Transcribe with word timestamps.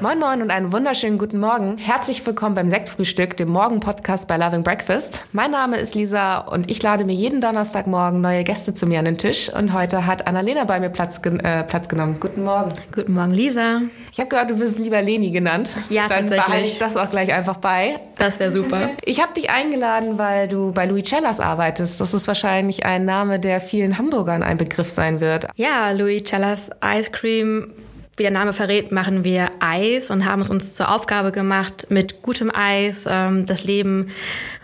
Moin 0.00 0.20
Moin 0.20 0.42
und 0.42 0.52
einen 0.52 0.70
wunderschönen 0.70 1.18
guten 1.18 1.40
Morgen. 1.40 1.76
Herzlich 1.76 2.24
willkommen 2.24 2.54
beim 2.54 2.70
Sektfrühstück, 2.70 3.36
dem 3.36 3.48
Morgen-Podcast 3.48 4.28
bei 4.28 4.36
Loving 4.36 4.62
Breakfast. 4.62 5.24
Mein 5.32 5.50
Name 5.50 5.76
ist 5.78 5.96
Lisa 5.96 6.38
und 6.38 6.70
ich 6.70 6.80
lade 6.80 7.04
mir 7.04 7.14
jeden 7.14 7.40
Donnerstagmorgen 7.40 8.20
neue 8.20 8.44
Gäste 8.44 8.72
zu 8.74 8.86
mir 8.86 9.00
an 9.00 9.06
den 9.06 9.18
Tisch. 9.18 9.52
Und 9.52 9.72
heute 9.72 10.06
hat 10.06 10.28
Annalena 10.28 10.62
bei 10.62 10.78
mir 10.78 10.90
Platz, 10.90 11.20
äh, 11.24 11.64
Platz 11.64 11.88
genommen. 11.88 12.18
Guten 12.20 12.44
Morgen. 12.44 12.74
Guten 12.94 13.12
Morgen, 13.12 13.32
Lisa. 13.32 13.80
Ich 14.12 14.20
habe 14.20 14.28
gehört, 14.28 14.50
du 14.50 14.60
wirst 14.60 14.78
lieber 14.78 15.02
Leni 15.02 15.32
genannt. 15.32 15.70
Ja, 15.90 16.02
Dann 16.06 16.28
tatsächlich. 16.28 16.46
behalte 16.46 16.66
ich 16.68 16.78
das 16.78 16.96
auch 16.96 17.10
gleich 17.10 17.32
einfach 17.32 17.56
bei. 17.56 17.98
Das 18.18 18.38
wäre 18.38 18.52
super. 18.52 18.90
Ich 19.04 19.20
habe 19.20 19.32
dich 19.34 19.50
eingeladen, 19.50 20.18
weil 20.18 20.46
du 20.48 20.70
bei 20.72 20.84
Louis 20.86 21.04
Cellas 21.08 21.40
arbeitest. 21.40 22.00
Das 22.00 22.14
ist 22.14 22.28
wahrscheinlich 22.28 22.84
ein 22.84 23.04
Name, 23.04 23.40
der 23.40 23.60
vielen 23.60 23.98
Hamburgern 23.98 24.42
ein 24.44 24.58
Begriff 24.58 24.88
sein 24.88 25.18
wird. 25.20 25.46
Ja, 25.56 25.90
Louis 25.90 26.22
Cellas 26.24 26.70
Ice 26.84 27.10
Cream. 27.10 27.72
Wie 28.18 28.24
der 28.24 28.32
Name 28.32 28.52
verrät, 28.52 28.90
machen 28.90 29.22
wir 29.22 29.48
Eis 29.60 30.10
und 30.10 30.24
haben 30.24 30.40
es 30.40 30.50
uns 30.50 30.74
zur 30.74 30.92
Aufgabe 30.92 31.30
gemacht, 31.30 31.86
mit 31.88 32.20
gutem 32.20 32.50
Eis 32.52 33.04
ähm, 33.08 33.46
das 33.46 33.62
Leben 33.62 34.08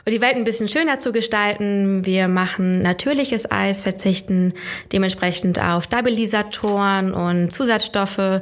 und 0.04 0.12
die 0.12 0.20
Welt 0.20 0.34
ein 0.34 0.42
bisschen 0.42 0.68
schöner 0.68 0.98
zu 0.98 1.12
gestalten. 1.12 2.04
Wir 2.04 2.27
machen 2.27 2.82
natürliches 2.82 3.48
Eis, 3.52 3.80
verzichten 3.80 4.54
dementsprechend 4.92 5.62
auf 5.62 5.84
Stabilisatoren 5.84 7.14
und 7.14 7.52
Zusatzstoffe 7.52 8.40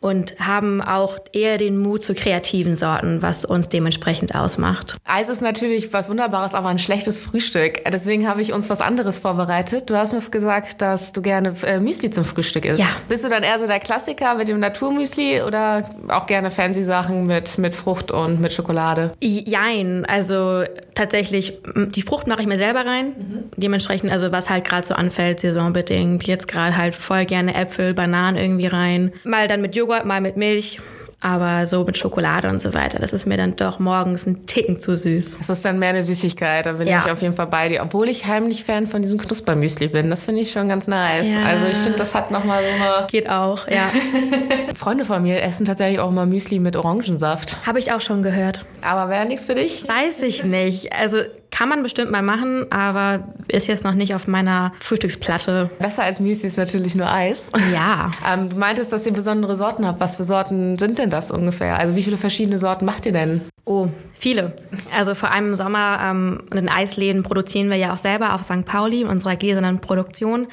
und 0.00 0.38
haben 0.40 0.80
auch 0.80 1.18
eher 1.32 1.58
den 1.58 1.78
Mut 1.78 2.02
zu 2.02 2.14
kreativen 2.14 2.76
Sorten, 2.76 3.22
was 3.22 3.44
uns 3.44 3.68
dementsprechend 3.68 4.34
ausmacht. 4.34 4.96
Eis 5.04 5.28
ist 5.28 5.42
natürlich 5.42 5.92
was 5.92 6.08
Wunderbares, 6.08 6.54
aber 6.54 6.68
ein 6.68 6.78
schlechtes 6.78 7.20
Frühstück. 7.20 7.82
Deswegen 7.92 8.26
habe 8.26 8.40
ich 8.40 8.52
uns 8.52 8.70
was 8.70 8.80
anderes 8.80 9.18
vorbereitet. 9.18 9.90
Du 9.90 9.96
hast 9.96 10.12
mir 10.12 10.20
gesagt, 10.20 10.80
dass 10.80 11.12
du 11.12 11.22
gerne 11.22 11.54
äh, 11.64 11.80
Müsli 11.80 12.10
zum 12.10 12.24
Frühstück 12.24 12.64
isst. 12.64 12.80
Ja. 12.80 12.88
Bist 13.08 13.24
du 13.24 13.28
dann 13.28 13.42
eher 13.42 13.60
so 13.60 13.66
der 13.66 13.80
Klassiker 13.80 14.34
mit 14.34 14.48
dem 14.48 14.60
Naturmüsli 14.60 15.42
oder 15.42 15.84
auch 16.08 16.26
gerne 16.26 16.50
fancy 16.50 16.84
Sachen 16.84 17.26
mit, 17.26 17.58
mit 17.58 17.74
Frucht 17.74 18.10
und 18.10 18.40
mit 18.40 18.52
Schokolade? 18.52 19.12
Jein, 19.20 20.06
also 20.06 20.64
tatsächlich, 20.94 21.58
die 21.74 22.02
Frucht 22.02 22.26
mache 22.26 22.40
ich 22.40 22.46
mir 22.46 22.56
selber 22.56 22.86
rein. 22.86 23.44
Dementsprechend, 23.56 24.12
also 24.12 24.32
was 24.32 24.48
halt 24.48 24.64
gerade 24.64 24.86
so 24.86 24.94
anfällt, 24.94 25.40
saisonbedingt. 25.40 26.24
Jetzt 26.24 26.48
gerade 26.48 26.76
halt 26.76 26.94
voll 26.94 27.24
gerne 27.26 27.54
Äpfel, 27.54 27.94
Bananen 27.94 28.36
irgendwie 28.36 28.66
rein. 28.66 29.12
Mal 29.24 29.48
dann 29.48 29.60
mit 29.60 29.76
Joghurt, 29.76 29.89
mal 30.04 30.20
mit 30.20 30.36
Milch. 30.36 30.78
Aber 31.22 31.66
so 31.66 31.84
mit 31.84 31.98
Schokolade 31.98 32.48
und 32.48 32.62
so 32.62 32.72
weiter, 32.72 32.98
das 32.98 33.12
ist 33.12 33.26
mir 33.26 33.36
dann 33.36 33.54
doch 33.54 33.78
morgens 33.78 34.24
ein 34.26 34.46
Ticken 34.46 34.80
zu 34.80 34.96
süß. 34.96 35.36
Das 35.36 35.50
ist 35.50 35.62
dann 35.66 35.78
mehr 35.78 35.90
eine 35.90 36.02
Süßigkeit, 36.02 36.64
da 36.64 36.72
bin 36.72 36.88
Ja. 36.88 37.02
ich 37.04 37.12
auf 37.12 37.20
jeden 37.20 37.34
Fall 37.34 37.46
bei 37.48 37.68
dir. 37.68 37.82
Obwohl 37.82 38.08
ich 38.08 38.24
heimlich 38.24 38.64
Fan 38.64 38.86
von 38.86 39.02
diesem 39.02 39.20
Knuspermüsli 39.20 39.88
bin. 39.88 40.08
Das 40.08 40.24
finde 40.24 40.40
ich 40.40 40.50
schon 40.50 40.70
ganz 40.70 40.86
nice. 40.86 41.30
Ja. 41.30 41.42
Also 41.44 41.66
ich 41.66 41.76
finde, 41.76 41.98
das 41.98 42.14
hat 42.14 42.30
nochmal 42.30 42.62
so 42.64 42.70
eine... 42.70 43.06
Geht 43.10 43.28
auch, 43.28 43.68
ja. 43.68 43.90
Freunde 44.74 45.04
von 45.04 45.22
mir 45.22 45.42
essen 45.42 45.66
tatsächlich 45.66 46.00
auch 46.00 46.10
mal 46.10 46.24
Müsli 46.24 46.58
mit 46.58 46.74
Orangensaft. 46.74 47.58
Habe 47.66 47.80
ich 47.80 47.92
auch 47.92 48.00
schon 48.00 48.22
gehört. 48.22 48.64
Aber 48.80 49.10
wäre 49.10 49.26
nichts 49.26 49.44
für 49.44 49.54
dich? 49.54 49.86
Weiß 49.86 50.22
ich 50.22 50.44
nicht. 50.44 50.94
Also 50.94 51.18
kann 51.60 51.68
man 51.68 51.82
bestimmt 51.82 52.10
mal 52.10 52.22
machen, 52.22 52.72
aber 52.72 53.22
ist 53.48 53.66
jetzt 53.66 53.84
noch 53.84 53.92
nicht 53.92 54.14
auf 54.14 54.26
meiner 54.26 54.72
Frühstücksplatte. 54.80 55.68
Besser 55.78 56.04
als 56.04 56.18
Müsli 56.18 56.48
ist 56.48 56.56
natürlich 56.56 56.94
nur 56.94 57.12
Eis. 57.12 57.52
Ja. 57.70 58.12
Ähm, 58.30 58.50
du 58.50 58.56
meintest, 58.56 58.92
dass 58.92 59.06
ihr 59.06 59.12
besondere 59.12 59.56
Sorten 59.56 59.84
habt. 59.86 59.98
Was 59.98 60.16
für 60.16 60.24
Sorten 60.24 60.78
sind 60.78 60.98
denn 60.98 61.10
das 61.10 61.30
ungefähr? 61.30 61.78
Also 61.78 61.96
wie 61.96 62.02
viele 62.02 62.16
verschiedene 62.16 62.58
Sorten 62.58 62.84
macht 62.84 63.06
ihr 63.06 63.12
denn? 63.12 63.40
Oh, 63.64 63.88
viele. 64.14 64.52
Also 64.96 65.14
vor 65.14 65.32
allem 65.32 65.48
im 65.48 65.54
Sommer 65.56 65.98
ähm, 66.02 66.42
in 66.50 66.58
den 66.58 66.68
Eisläden 66.68 67.22
produzieren 67.22 67.70
wir 67.70 67.76
ja 67.76 67.92
auch 67.92 67.98
selber 67.98 68.34
auf 68.34 68.42
St. 68.42 68.64
Pauli 68.66 69.00
in 69.00 69.08
unserer 69.08 69.36
gläsernen 69.36 69.80
Produktion. 69.80 70.46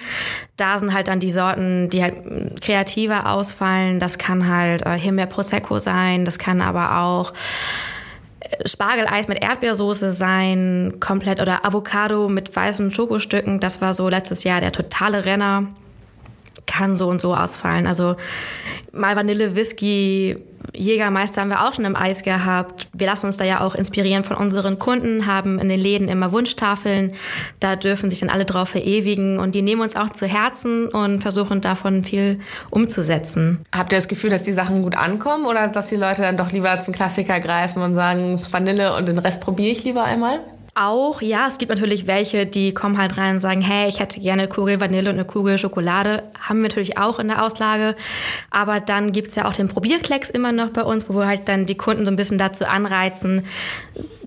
Da 0.55 0.77
sind 0.77 0.93
halt 0.93 1.07
dann 1.07 1.19
die 1.19 1.29
Sorten, 1.29 1.89
die 1.89 2.01
halt 2.01 2.61
kreativer 2.61 3.29
ausfallen. 3.29 3.99
Das 3.99 4.17
kann 4.17 4.47
halt 4.49 4.83
äh, 4.85 4.97
Himbeer 4.97 5.27
Prosecco 5.27 5.77
sein, 5.77 6.25
das 6.25 6.39
kann 6.39 6.61
aber 6.61 6.99
auch 6.99 7.33
Spargeleis 8.65 9.27
mit 9.27 9.41
Erdbeersoße 9.41 10.11
sein, 10.11 10.95
komplett 10.99 11.41
oder 11.41 11.65
Avocado 11.65 12.29
mit 12.29 12.55
weißen 12.55 12.93
Schokostücken. 12.93 13.59
Das 13.59 13.81
war 13.81 13.93
so 13.93 14.09
letztes 14.09 14.43
Jahr 14.43 14.61
der 14.61 14.71
totale 14.71 15.25
Renner. 15.25 15.67
Kann 16.65 16.97
so 16.97 17.07
und 17.07 17.21
so 17.21 17.33
ausfallen. 17.33 17.87
Also 17.87 18.15
mal 18.91 19.15
Vanille, 19.15 19.55
Whisky, 19.55 20.37
Jägermeister 20.73 21.41
haben 21.41 21.49
wir 21.49 21.67
auch 21.67 21.73
schon 21.73 21.85
im 21.85 21.95
Eis 21.95 22.23
gehabt. 22.23 22.87
Wir 22.93 23.07
lassen 23.07 23.27
uns 23.27 23.37
da 23.37 23.45
ja 23.45 23.61
auch 23.61 23.75
inspirieren 23.75 24.23
von 24.23 24.37
unseren 24.37 24.79
Kunden, 24.79 25.25
haben 25.25 25.59
in 25.59 25.69
den 25.69 25.79
Läden 25.79 26.07
immer 26.07 26.31
Wunschtafeln. 26.31 27.13
Da 27.59 27.75
dürfen 27.75 28.09
sich 28.09 28.19
dann 28.19 28.29
alle 28.29 28.45
drauf 28.45 28.69
verewigen 28.69 29.39
und 29.39 29.55
die 29.55 29.61
nehmen 29.61 29.81
uns 29.81 29.95
auch 29.95 30.09
zu 30.09 30.25
Herzen 30.25 30.87
und 30.87 31.21
versuchen 31.21 31.61
davon 31.61 32.03
viel 32.03 32.39
umzusetzen. 32.69 33.59
Habt 33.75 33.91
ihr 33.91 33.97
das 33.97 34.07
Gefühl, 34.07 34.29
dass 34.29 34.43
die 34.43 34.53
Sachen 34.53 34.83
gut 34.83 34.95
ankommen 34.95 35.45
oder 35.45 35.67
dass 35.67 35.87
die 35.87 35.95
Leute 35.95 36.21
dann 36.21 36.37
doch 36.37 36.51
lieber 36.51 36.79
zum 36.81 36.93
Klassiker 36.93 37.39
greifen 37.39 37.81
und 37.81 37.93
sagen 37.93 38.41
Vanille 38.51 38.95
und 38.95 39.07
den 39.07 39.17
Rest 39.17 39.41
probiere 39.41 39.71
ich 39.71 39.83
lieber 39.83 40.03
einmal? 40.03 40.39
Auch, 40.79 41.23
ja, 41.23 41.47
es 41.47 41.57
gibt 41.57 41.71
natürlich 41.71 42.05
welche, 42.05 42.45
die 42.45 42.71
kommen 42.71 42.99
halt 42.99 43.17
rein 43.17 43.35
und 43.35 43.39
sagen, 43.39 43.61
hey, 43.61 43.89
ich 43.89 43.99
hätte 43.99 44.19
gerne 44.19 44.43
eine 44.43 44.49
Kugel 44.49 44.79
Vanille 44.79 45.09
und 45.09 45.15
eine 45.15 45.25
Kugel 45.25 45.57
Schokolade. 45.57 46.21
Haben 46.39 46.61
wir 46.61 46.69
natürlich 46.69 46.99
auch 46.99 47.17
in 47.17 47.29
der 47.29 47.43
Auslage. 47.43 47.95
Aber 48.51 48.79
dann 48.79 49.11
gibt's 49.11 49.33
ja 49.33 49.47
auch 49.47 49.53
den 49.53 49.69
Probierklecks 49.69 50.29
immer 50.29 50.51
noch 50.51 50.69
bei 50.69 50.83
uns, 50.83 51.09
wo 51.09 51.15
wir 51.15 51.25
halt 51.25 51.47
dann 51.49 51.65
die 51.65 51.77
Kunden 51.77 52.05
so 52.05 52.11
ein 52.11 52.15
bisschen 52.15 52.37
dazu 52.37 52.67
anreizen, 52.67 53.47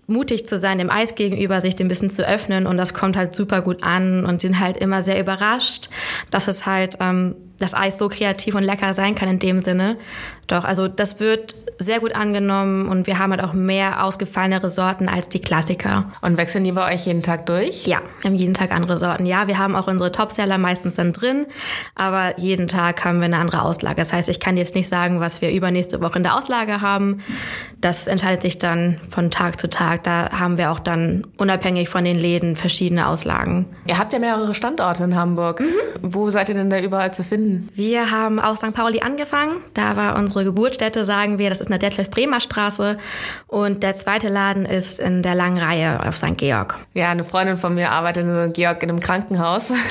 mutig 0.08 0.44
zu 0.44 0.58
sein, 0.58 0.78
dem 0.78 0.90
Eis 0.90 1.14
gegenüber, 1.14 1.60
sich 1.60 1.76
dem 1.76 1.86
bisschen 1.86 2.10
zu 2.10 2.26
öffnen. 2.26 2.66
Und 2.66 2.78
das 2.78 2.94
kommt 2.94 3.16
halt 3.16 3.32
super 3.32 3.62
gut 3.62 3.84
an 3.84 4.26
und 4.26 4.40
sind 4.40 4.58
halt 4.58 4.76
immer 4.76 5.02
sehr 5.02 5.20
überrascht, 5.20 5.88
dass 6.32 6.48
es 6.48 6.66
halt 6.66 6.96
ähm, 6.98 7.36
das 7.60 7.74
Eis 7.74 7.98
so 7.98 8.08
kreativ 8.08 8.54
und 8.54 8.62
lecker 8.62 8.92
sein 8.92 9.14
kann 9.14 9.28
in 9.28 9.38
dem 9.38 9.60
Sinne. 9.60 9.96
Doch, 10.46 10.64
also 10.64 10.88
das 10.88 11.20
wird 11.20 11.54
sehr 11.78 12.00
gut 12.00 12.14
angenommen 12.14 12.88
und 12.88 13.06
wir 13.06 13.18
haben 13.18 13.30
halt 13.30 13.42
auch 13.42 13.52
mehr 13.52 14.04
ausgefallenere 14.04 14.68
Sorten 14.68 15.08
als 15.08 15.28
die 15.28 15.38
Klassiker. 15.40 16.10
Und 16.22 16.36
wechseln 16.36 16.64
die 16.64 16.72
bei 16.72 16.92
euch 16.92 17.06
jeden 17.06 17.22
Tag 17.22 17.46
durch? 17.46 17.86
Ja, 17.86 18.00
wir 18.20 18.30
haben 18.30 18.36
jeden 18.36 18.54
Tag 18.54 18.72
andere 18.72 18.98
Sorten. 18.98 19.26
Ja, 19.26 19.46
wir 19.46 19.58
haben 19.58 19.76
auch 19.76 19.86
unsere 19.86 20.10
Topseller 20.10 20.58
meistens 20.58 20.94
dann 20.94 21.12
drin, 21.12 21.46
aber 21.94 22.38
jeden 22.38 22.66
Tag 22.66 23.04
haben 23.04 23.20
wir 23.20 23.26
eine 23.26 23.38
andere 23.38 23.62
Auslage. 23.62 23.96
Das 23.96 24.12
heißt, 24.12 24.28
ich 24.28 24.40
kann 24.40 24.56
jetzt 24.56 24.74
nicht 24.74 24.88
sagen, 24.88 25.20
was 25.20 25.40
wir 25.40 25.52
übernächste 25.52 26.00
Woche 26.00 26.16
in 26.18 26.24
der 26.24 26.36
Auslage 26.36 26.80
haben. 26.80 27.18
Das 27.80 28.08
entscheidet 28.08 28.42
sich 28.42 28.58
dann 28.58 29.00
von 29.08 29.30
Tag 29.30 29.58
zu 29.58 29.70
Tag. 29.70 30.02
Da 30.02 30.30
haben 30.38 30.58
wir 30.58 30.72
auch 30.72 30.80
dann 30.80 31.26
unabhängig 31.38 31.88
von 31.88 32.04
den 32.04 32.18
Läden 32.18 32.56
verschiedene 32.56 33.06
Auslagen. 33.06 33.66
Ihr 33.86 33.98
habt 33.98 34.12
ja 34.12 34.18
mehrere 34.18 34.54
Standorte 34.54 35.04
in 35.04 35.14
Hamburg. 35.14 35.62
Wo 36.02 36.28
seid 36.30 36.48
ihr 36.48 36.56
denn 36.56 36.70
da 36.70 36.80
überall 36.80 37.14
zu 37.14 37.24
finden? 37.24 37.49
Wir 37.74 38.10
haben 38.10 38.38
auf 38.40 38.58
St. 38.58 38.74
Pauli 38.74 39.00
angefangen. 39.00 39.56
Da 39.74 39.96
war 39.96 40.16
unsere 40.16 40.44
Geburtsstätte, 40.44 41.04
sagen 41.04 41.38
wir. 41.38 41.48
Das 41.48 41.60
ist 41.60 41.66
in 41.66 41.78
der 41.78 41.78
Detlef-Bremer 41.78 42.40
Straße. 42.40 42.98
Und 43.46 43.82
der 43.82 43.96
zweite 43.96 44.28
Laden 44.28 44.66
ist 44.66 45.00
in 45.00 45.22
der 45.22 45.34
langen 45.34 45.58
Reihe 45.58 46.06
auf 46.06 46.16
St. 46.16 46.36
Georg. 46.36 46.76
Ja, 46.94 47.10
eine 47.10 47.24
Freundin 47.24 47.56
von 47.56 47.74
mir 47.74 47.90
arbeitet 47.90 48.24
in 48.24 48.52
Georg 48.52 48.82
in 48.82 48.90
einem 48.90 49.00
Krankenhaus. 49.00 49.72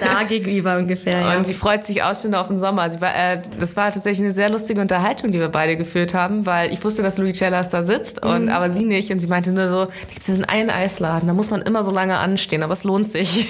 Da 0.00 0.22
gegenüber 0.22 0.76
ungefähr, 0.76 1.20
ja. 1.20 1.36
Und 1.36 1.46
sie 1.46 1.54
freut 1.54 1.84
sich 1.84 2.02
auch 2.02 2.14
schon 2.14 2.34
auf 2.34 2.48
den 2.48 2.58
Sommer. 2.58 2.88
War, 3.00 3.14
äh, 3.14 3.42
das 3.58 3.76
war 3.76 3.92
tatsächlich 3.92 4.24
eine 4.24 4.32
sehr 4.32 4.48
lustige 4.48 4.80
Unterhaltung, 4.80 5.32
die 5.32 5.38
wir 5.38 5.48
beide 5.48 5.76
geführt 5.76 6.14
haben, 6.14 6.46
weil 6.46 6.72
ich 6.72 6.82
wusste, 6.84 7.02
dass 7.02 7.18
Louis 7.18 7.36
Cellas 7.36 7.68
da 7.68 7.84
sitzt, 7.84 8.24
und, 8.24 8.48
aber 8.48 8.70
sie 8.70 8.84
nicht. 8.84 9.10
Und 9.10 9.20
sie 9.20 9.26
meinte 9.26 9.52
nur 9.52 9.68
so, 9.68 9.84
da 9.84 9.90
gibt 10.08 10.20
es 10.20 10.26
diesen 10.26 10.44
einen 10.44 10.70
Eisladen, 10.70 11.26
da 11.26 11.34
muss 11.34 11.50
man 11.50 11.62
immer 11.62 11.84
so 11.84 11.90
lange 11.90 12.18
anstehen, 12.18 12.62
aber 12.62 12.72
es 12.74 12.84
lohnt 12.84 13.08
sich. 13.10 13.48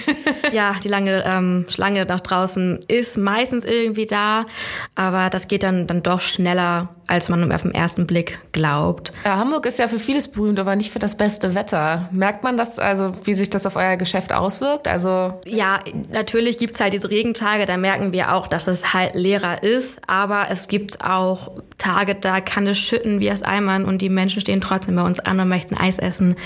Ja, 0.53 0.77
die 0.83 0.89
lange 0.89 1.25
ähm, 1.27 1.67
Schlange 1.69 2.07
nach 2.07 2.21
draußen 2.21 2.81
ist 2.89 3.19
meistens 3.19 3.58
irgendwie 3.65 4.07
da, 4.07 4.47
aber 4.95 5.31
das 5.31 5.49
geht 5.49 5.63
dann, 5.63 5.87
dann 5.87 6.03
doch 6.03 6.21
schneller, 6.21 6.89
als 7.07 7.29
man 7.29 7.51
auf 7.53 7.63
den 7.63 7.73
ersten 7.73 8.07
Blick 8.07 8.39
glaubt. 8.53 9.13
Ja, 9.25 9.39
Hamburg 9.39 9.67
ist 9.67 9.79
ja 9.79 9.89
für 9.89 9.99
vieles 9.99 10.29
berühmt, 10.29 10.59
aber 10.61 10.77
nicht 10.77 10.93
für 10.93 10.99
das 10.99 11.17
beste 11.17 11.55
Wetter. 11.55 12.09
Merkt 12.13 12.45
man 12.45 12.57
das, 12.57 12.79
also 12.79 13.15
wie 13.25 13.35
sich 13.35 13.49
das 13.51 13.65
auf 13.67 13.77
euer 13.77 13.97
Geschäft 13.97 14.33
auswirkt? 14.33 14.87
Also 14.89 15.41
Ja, 15.47 15.81
natürlich 16.13 16.59
gibt's 16.59 16.81
halt 16.81 16.93
diese 16.93 17.11
Regentage, 17.11 17.67
da 17.67 17.77
merken 17.77 18.13
wir 18.13 18.35
auch, 18.35 18.47
dass 18.47 18.67
es 18.67 18.93
halt 18.93 19.15
leerer 19.15 19.63
ist, 19.63 20.01
aber 20.07 20.47
es 20.51 20.69
gibt 20.69 21.03
auch 21.03 21.53
Tage, 21.79 22.15
da 22.15 22.41
kann 22.41 22.67
es 22.67 22.79
schütten 22.79 23.21
wie 23.21 23.31
aus 23.31 23.43
Eimern 23.43 23.85
und 23.85 24.03
die 24.03 24.11
Menschen 24.11 24.41
stehen 24.41 24.61
trotzdem 24.61 24.97
bei 24.97 25.03
uns 25.03 25.21
an 25.21 25.41
und 25.41 25.49
möchten 25.49 25.77
Eis 25.77 25.99
essen. 25.99 26.37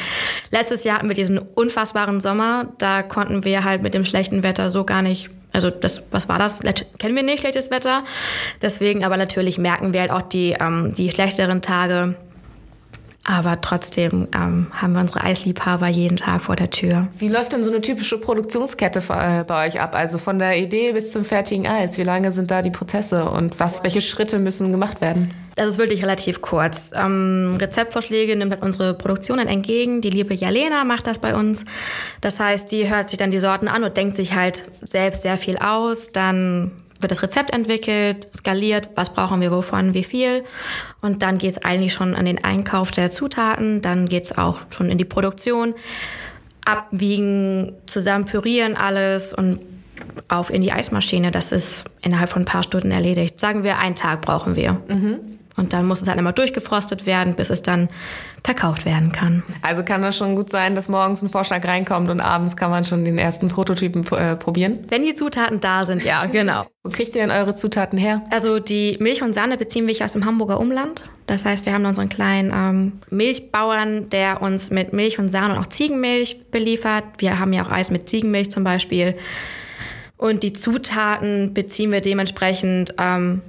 Letztes 0.51 0.85
Jahr 0.85 0.99
hatten 0.99 1.09
wir 1.09 1.17
diesen 1.17 1.39
unfassbaren 1.39 2.21
Sommer, 2.21 2.69
da 2.79 3.03
konnten 3.03 3.45
wir 3.45 3.65
halt 3.65 3.83
mit 3.83 3.95
dem 3.95 4.05
schlechten 4.05 4.43
Wetter 4.43 4.71
so 4.71 4.85
gar 4.85 5.03
nicht 5.03 5.31
also 5.53 5.71
das, 5.71 6.03
was 6.11 6.29
war 6.29 6.39
das? 6.39 6.61
Kennen 6.99 7.15
wir 7.15 7.23
nicht, 7.23 7.41
schlechtes 7.41 7.71
Wetter. 7.71 8.05
Deswegen, 8.61 9.05
aber 9.05 9.17
natürlich 9.17 9.59
merken 9.59 9.93
wir 9.93 10.01
halt 10.01 10.11
auch 10.11 10.23
die, 10.23 10.57
ähm, 10.59 10.95
die 10.95 11.11
schlechteren 11.11 11.63
Tage. 11.63 12.15
Aber 13.25 13.61
trotzdem 13.61 14.27
ähm, 14.35 14.67
haben 14.73 14.95
wir 14.95 15.01
unsere 15.01 15.23
Eisliebhaber 15.23 15.87
jeden 15.87 16.17
Tag 16.17 16.43
vor 16.43 16.57
der 16.57 16.71
Tür. 16.71 17.07
Wie 17.19 17.29
läuft 17.29 17.53
denn 17.53 17.63
so 17.63 17.71
eine 17.71 17.81
typische 17.81 18.19
Produktionskette 18.19 18.99
äh, 19.11 19.45
bei 19.45 19.69
euch 19.69 19.81
ab? 19.81 19.95
Also 19.95 20.19
von 20.19 20.41
der 20.41 20.59
Idee 20.59 20.93
bis 20.93 21.13
zum 21.13 21.25
fertigen 21.25 21.69
Eis. 21.69 21.99
Wie 21.99 22.03
lange 22.03 22.33
sind 22.33 22.51
da 22.51 22.63
die 22.63 22.71
Prozesse 22.71 23.31
und 23.31 23.61
was, 23.61 23.85
welche 23.85 24.01
Schritte 24.01 24.41
müssen 24.41 24.73
gemacht 24.73 25.01
werden? 25.01 25.31
Das 25.55 25.67
ist 25.67 25.79
wirklich 25.79 26.03
relativ 26.03 26.41
kurz. 26.41 26.93
Ähm, 26.95 27.57
Rezeptvorschläge 27.61 28.35
nimmt 28.35 28.51
halt 28.53 28.63
unsere 28.63 28.95
Produktion 28.95 29.39
dann 29.39 29.49
entgegen. 29.49 30.01
Die 30.01 30.11
liebe 30.11 30.35
Jalena 30.35 30.85
macht 30.85 31.07
das 31.07 31.19
bei 31.19 31.37
uns. 31.37 31.65
Das 32.21 32.41
heißt, 32.41 32.73
die 32.73 32.91
hört 32.91 33.11
sich 33.11 33.19
dann 33.19 33.31
die 33.31 33.39
Sorten 33.39 33.69
an 33.69 33.85
und 33.85 33.97
denkt 33.97 34.17
sich 34.17 34.35
halt 34.35 34.65
selbst 34.83 35.23
sehr 35.23 35.37
viel 35.37 35.59
aus. 35.59 36.11
Dann 36.11 36.73
wird 37.03 37.11
das 37.11 37.23
Rezept 37.23 37.51
entwickelt, 37.53 38.29
skaliert, 38.35 38.91
was 38.95 39.13
brauchen 39.13 39.41
wir 39.41 39.51
wovon, 39.51 39.95
wie 39.95 40.05
viel. 40.05 40.45
Und 41.01 41.23
dann 41.23 41.39
geht 41.39 41.53
es 41.53 41.59
eigentlich 41.59 41.93
schon 41.93 42.15
an 42.15 42.25
den 42.25 42.43
Einkauf 42.43 42.91
der 42.91 43.11
Zutaten, 43.11 43.83
dann 43.83 44.09
geht 44.09 44.25
es 44.25 44.39
auch 44.39 44.61
schon 44.71 44.91
in 44.91 44.99
die 44.99 45.05
Produktion. 45.05 45.75
Abwiegen, 46.65 47.73
zusammen 47.87 48.25
pürieren 48.25 48.77
alles 48.77 49.33
und 49.33 49.61
auf 50.29 50.51
in 50.51 50.63
die 50.63 50.73
Eismaschine. 50.73 51.31
Das 51.31 51.53
ist 51.53 51.91
innerhalb 52.01 52.31
von 52.31 52.43
ein 52.43 52.47
paar 52.47 52.63
Stunden 52.63 52.91
erledigt. 52.91 53.41
Sagen 53.41 53.65
wir, 53.65 53.79
einen 53.79 53.95
Tag 53.95 54.23
brauchen 54.23 54.57
wir. 54.57 54.81
Mhm. 54.89 55.39
Und 55.57 55.73
dann 55.73 55.87
muss 55.87 56.01
es 56.01 56.09
halt 56.09 56.19
immer 56.19 56.33
durchgefrostet 56.33 57.07
werden, 57.07 57.35
bis 57.35 57.51
es 57.51 57.63
dann 57.63 57.89
verkauft 58.45 58.85
werden 58.85 59.13
kann. 59.13 59.43
Also 59.63 59.85
kann 59.85 60.03
das 60.03 60.17
schon 60.17 60.35
gut 60.35 60.51
sein, 60.51 60.75
dass 60.75 60.89
morgens 60.89 61.23
ein 61.23 61.29
Vorschlag 61.29 61.65
reinkommt 61.65 62.11
und 62.11 62.21
abends 62.21 62.57
kann 62.57 62.71
man 62.71 62.85
schon 62.85 63.05
den 63.05 63.19
ersten 63.19 63.49
Prototypen 63.49 64.05
äh, 64.13 64.37
probieren? 64.37 64.81
Wenn 64.89 65.05
die 65.05 65.15
Zutaten 65.15 65.61
da 65.61 65.85
sind, 65.85 66.03
ja, 66.03 66.27
genau. 66.27 66.67
Wo 66.83 66.91
kriegt 66.91 67.15
ihr 67.15 67.23
denn 67.23 67.31
eure 67.31 67.55
Zutaten 67.55 67.99
her? 67.99 68.23
Also 68.31 68.59
die 68.59 68.97
Milch 68.99 69.23
und 69.23 69.35
Sahne 69.35 69.57
beziehen 69.57 69.87
wir 69.87 69.95
aus 70.03 70.13
dem 70.13 70.25
Hamburger 70.25 70.59
Umland. 70.59 71.05
Das 71.27 71.45
heißt, 71.45 71.67
wir 71.67 71.73
haben 71.73 71.85
unseren 71.85 72.09
kleinen 72.09 72.51
ähm, 72.53 72.93
Milchbauern, 73.11 74.11
der 74.11 74.43
uns 74.43 74.71
mit 74.71 74.93
Milch 74.93 75.19
und 75.19 75.29
Sahne 75.29 75.55
und 75.55 75.61
auch 75.61 75.69
Ziegenmilch 75.69 76.51
beliefert. 76.51 77.05
Wir 77.19 77.39
haben 77.39 77.53
ja 77.53 77.65
auch 77.65 77.71
Eis 77.71 77.91
mit 77.91 78.09
Ziegenmilch 78.09 78.51
zum 78.51 78.65
Beispiel. 78.65 79.17
Und 80.17 80.43
die 80.43 80.53
Zutaten 80.53 81.55
beziehen 81.55 81.93
wir 81.93 82.01
dementsprechend 82.01 82.95
ähm, 82.99 83.43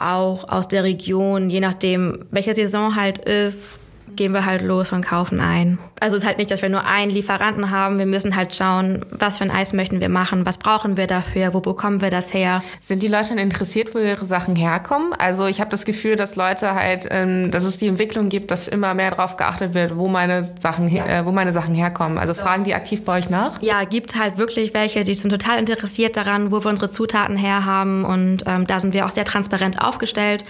auch 0.00 0.48
aus 0.48 0.68
der 0.68 0.84
Region, 0.84 1.50
je 1.50 1.60
nachdem, 1.60 2.26
welche 2.30 2.54
Saison 2.54 2.96
halt 2.96 3.18
ist, 3.18 3.80
gehen 4.16 4.32
wir 4.32 4.44
halt 4.46 4.62
los 4.62 4.92
und 4.92 5.04
kaufen 5.04 5.40
ein. 5.40 5.78
Also 6.00 6.16
es 6.16 6.22
ist 6.22 6.26
halt 6.26 6.38
nicht, 6.38 6.50
dass 6.50 6.62
wir 6.62 6.70
nur 6.70 6.84
einen 6.84 7.10
Lieferanten 7.10 7.70
haben. 7.70 7.98
Wir 7.98 8.06
müssen 8.06 8.34
halt 8.34 8.56
schauen, 8.56 9.04
was 9.10 9.36
für 9.36 9.44
ein 9.44 9.50
Eis 9.50 9.74
möchten 9.74 10.00
wir 10.00 10.08
machen, 10.08 10.46
was 10.46 10.56
brauchen 10.56 10.96
wir 10.96 11.06
dafür, 11.06 11.52
wo 11.52 11.60
bekommen 11.60 12.00
wir 12.00 12.10
das 12.10 12.32
her. 12.32 12.62
Sind 12.80 13.02
die 13.02 13.08
Leute 13.08 13.34
interessiert, 13.34 13.94
wo 13.94 13.98
ihre 13.98 14.24
Sachen 14.24 14.56
herkommen? 14.56 15.12
Also 15.18 15.46
ich 15.46 15.60
habe 15.60 15.70
das 15.70 15.84
Gefühl, 15.84 16.16
dass 16.16 16.36
Leute 16.36 16.74
halt, 16.74 17.06
ähm, 17.10 17.50
dass 17.50 17.64
es 17.64 17.76
die 17.76 17.86
Entwicklung 17.86 18.30
gibt, 18.30 18.50
dass 18.50 18.66
immer 18.66 18.94
mehr 18.94 19.10
darauf 19.10 19.36
geachtet 19.36 19.74
wird, 19.74 19.96
wo 19.96 20.08
meine 20.08 20.50
Sachen, 20.58 20.88
äh, 20.88 21.22
wo 21.24 21.32
meine 21.32 21.52
Sachen 21.52 21.74
herkommen. 21.74 22.16
Also 22.16 22.32
fragen 22.32 22.64
die 22.64 22.74
aktiv 22.74 23.04
bei 23.04 23.18
euch 23.18 23.28
nach? 23.28 23.60
Ja, 23.60 23.84
gibt 23.84 24.18
halt 24.18 24.38
wirklich 24.38 24.72
welche, 24.72 25.04
die 25.04 25.14
sind 25.14 25.30
total 25.30 25.58
interessiert 25.58 26.16
daran, 26.16 26.50
wo 26.50 26.64
wir 26.64 26.70
unsere 26.70 26.88
Zutaten 26.88 27.36
herhaben 27.36 28.06
und 28.06 28.44
ähm, 28.46 28.66
da 28.66 28.80
sind 28.80 28.94
wir 28.94 29.04
auch 29.04 29.10
sehr 29.10 29.26
transparent 29.26 29.82
aufgestellt, 29.82 30.46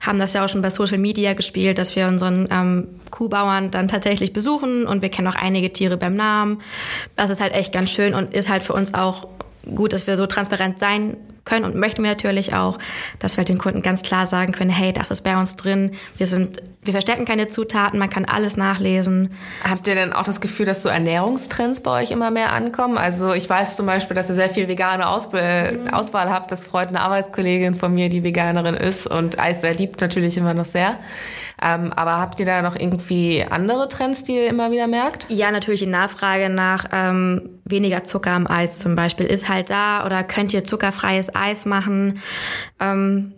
haben 0.00 0.20
das 0.20 0.32
ja 0.32 0.44
auch 0.44 0.48
schon 0.48 0.62
bei 0.62 0.70
Social 0.70 0.98
Media 0.98 1.34
gespielt, 1.34 1.78
dass 1.78 1.96
wir 1.96 2.06
unseren 2.06 2.48
ähm, 2.52 2.88
Kuhbauern 3.10 3.70
dann 3.70 3.88
tatsächlich 3.88 4.32
besuchen 4.32 4.86
und 4.92 5.02
wir 5.02 5.08
kennen 5.08 5.28
auch 5.28 5.34
einige 5.34 5.72
Tiere 5.72 5.96
beim 5.96 6.14
Namen. 6.14 6.62
Das 7.16 7.30
ist 7.30 7.40
halt 7.40 7.52
echt 7.52 7.72
ganz 7.72 7.90
schön 7.90 8.14
und 8.14 8.32
ist 8.32 8.48
halt 8.48 8.62
für 8.62 8.72
uns 8.74 8.94
auch 8.94 9.26
gut, 9.74 9.92
dass 9.92 10.06
wir 10.06 10.16
so 10.16 10.26
transparent 10.26 10.78
sein 10.78 11.16
können 11.44 11.64
und 11.64 11.74
möchten 11.74 12.02
wir 12.02 12.10
natürlich 12.10 12.54
auch, 12.54 12.78
dass 13.18 13.34
wir 13.34 13.38
halt 13.38 13.48
den 13.48 13.58
Kunden 13.58 13.82
ganz 13.82 14.02
klar 14.02 14.26
sagen 14.26 14.52
können, 14.52 14.70
hey, 14.70 14.92
das 14.92 15.10
ist 15.10 15.22
bei 15.22 15.36
uns 15.36 15.56
drin. 15.56 15.92
Wir 16.16 16.26
sind, 16.26 16.62
wir 16.82 16.92
verstecken 16.92 17.24
keine 17.24 17.48
Zutaten, 17.48 17.98
man 17.98 18.10
kann 18.10 18.24
alles 18.24 18.56
nachlesen. 18.56 19.32
Habt 19.68 19.86
ihr 19.88 19.94
denn 19.94 20.12
auch 20.12 20.24
das 20.24 20.40
Gefühl, 20.40 20.66
dass 20.66 20.82
so 20.82 20.88
Ernährungstrends 20.88 21.82
bei 21.82 22.02
euch 22.02 22.10
immer 22.12 22.30
mehr 22.30 22.52
ankommen? 22.52 22.96
Also 22.96 23.32
ich 23.32 23.48
weiß 23.48 23.76
zum 23.76 23.86
Beispiel, 23.86 24.14
dass 24.14 24.28
ihr 24.28 24.34
sehr 24.34 24.50
viel 24.50 24.68
vegane 24.68 25.08
Ausbe 25.08 25.80
mhm. 25.82 25.88
Auswahl 25.92 26.30
habt. 26.30 26.52
Das 26.52 26.62
freut 26.62 26.88
eine 26.88 27.00
Arbeitskollegin 27.00 27.74
von 27.74 27.92
mir, 27.92 28.08
die 28.08 28.22
Veganerin 28.22 28.74
ist 28.74 29.06
und 29.06 29.38
Eis 29.38 29.62
sehr 29.62 29.74
liebt 29.74 30.00
natürlich 30.00 30.36
immer 30.36 30.54
noch 30.54 30.64
sehr. 30.66 30.98
Ähm, 31.62 31.92
aber 31.92 32.18
habt 32.18 32.40
ihr 32.40 32.46
da 32.46 32.62
noch 32.62 32.76
irgendwie 32.76 33.44
andere 33.48 33.88
Trends, 33.88 34.24
die 34.24 34.36
ihr 34.36 34.48
immer 34.48 34.70
wieder 34.70 34.86
merkt? 34.86 35.26
Ja, 35.28 35.50
natürlich 35.50 35.80
die 35.80 35.86
Nachfrage 35.86 36.48
nach 36.48 36.86
ähm, 36.92 37.60
weniger 37.64 38.04
Zucker 38.04 38.32
am 38.32 38.46
Eis 38.46 38.80
zum 38.80 38.94
Beispiel 38.94 39.26
ist 39.26 39.48
halt 39.48 39.70
da 39.70 40.04
oder 40.04 40.24
könnt 40.24 40.52
ihr 40.52 40.64
zuckerfreies 40.64 41.34
Eis 41.34 41.64
machen? 41.64 42.20
Ähm, 42.80 43.32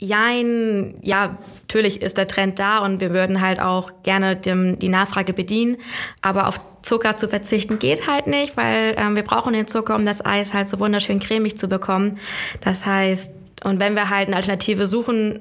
Jein, 0.00 0.94
ja, 1.02 1.38
natürlich 1.62 2.02
ist 2.02 2.18
der 2.18 2.28
Trend 2.28 2.60
da 2.60 2.78
und 2.78 3.00
wir 3.00 3.12
würden 3.12 3.40
halt 3.40 3.58
auch 3.58 3.90
gerne 4.04 4.36
dem, 4.36 4.78
die 4.78 4.88
Nachfrage 4.88 5.32
bedienen. 5.32 5.76
Aber 6.22 6.46
auf 6.46 6.60
Zucker 6.82 7.16
zu 7.16 7.28
verzichten 7.28 7.80
geht 7.80 8.06
halt 8.06 8.28
nicht, 8.28 8.56
weil 8.56 8.94
ähm, 8.96 9.16
wir 9.16 9.24
brauchen 9.24 9.54
den 9.54 9.66
Zucker, 9.66 9.96
um 9.96 10.06
das 10.06 10.24
Eis 10.24 10.54
halt 10.54 10.68
so 10.68 10.78
wunderschön 10.78 11.18
cremig 11.18 11.58
zu 11.58 11.66
bekommen. 11.66 12.18
Das 12.60 12.86
heißt, 12.86 13.34
und 13.64 13.80
wenn 13.80 13.96
wir 13.96 14.08
halt 14.08 14.28
eine 14.28 14.36
Alternative 14.36 14.86
suchen, 14.86 15.40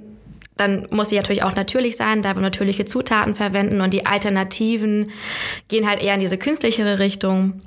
dann 0.57 0.87
muss 0.91 1.09
sie 1.09 1.17
natürlich 1.17 1.43
auch 1.43 1.55
natürlich 1.55 1.97
sein, 1.97 2.21
da 2.21 2.35
wir 2.35 2.41
natürliche 2.41 2.85
Zutaten 2.85 3.35
verwenden 3.35 3.81
und 3.81 3.93
die 3.93 4.05
Alternativen 4.05 5.11
gehen 5.67 5.87
halt 5.87 6.01
eher 6.01 6.15
in 6.15 6.19
diese 6.19 6.37
künstlichere 6.37 6.99
Richtung. 6.99 7.61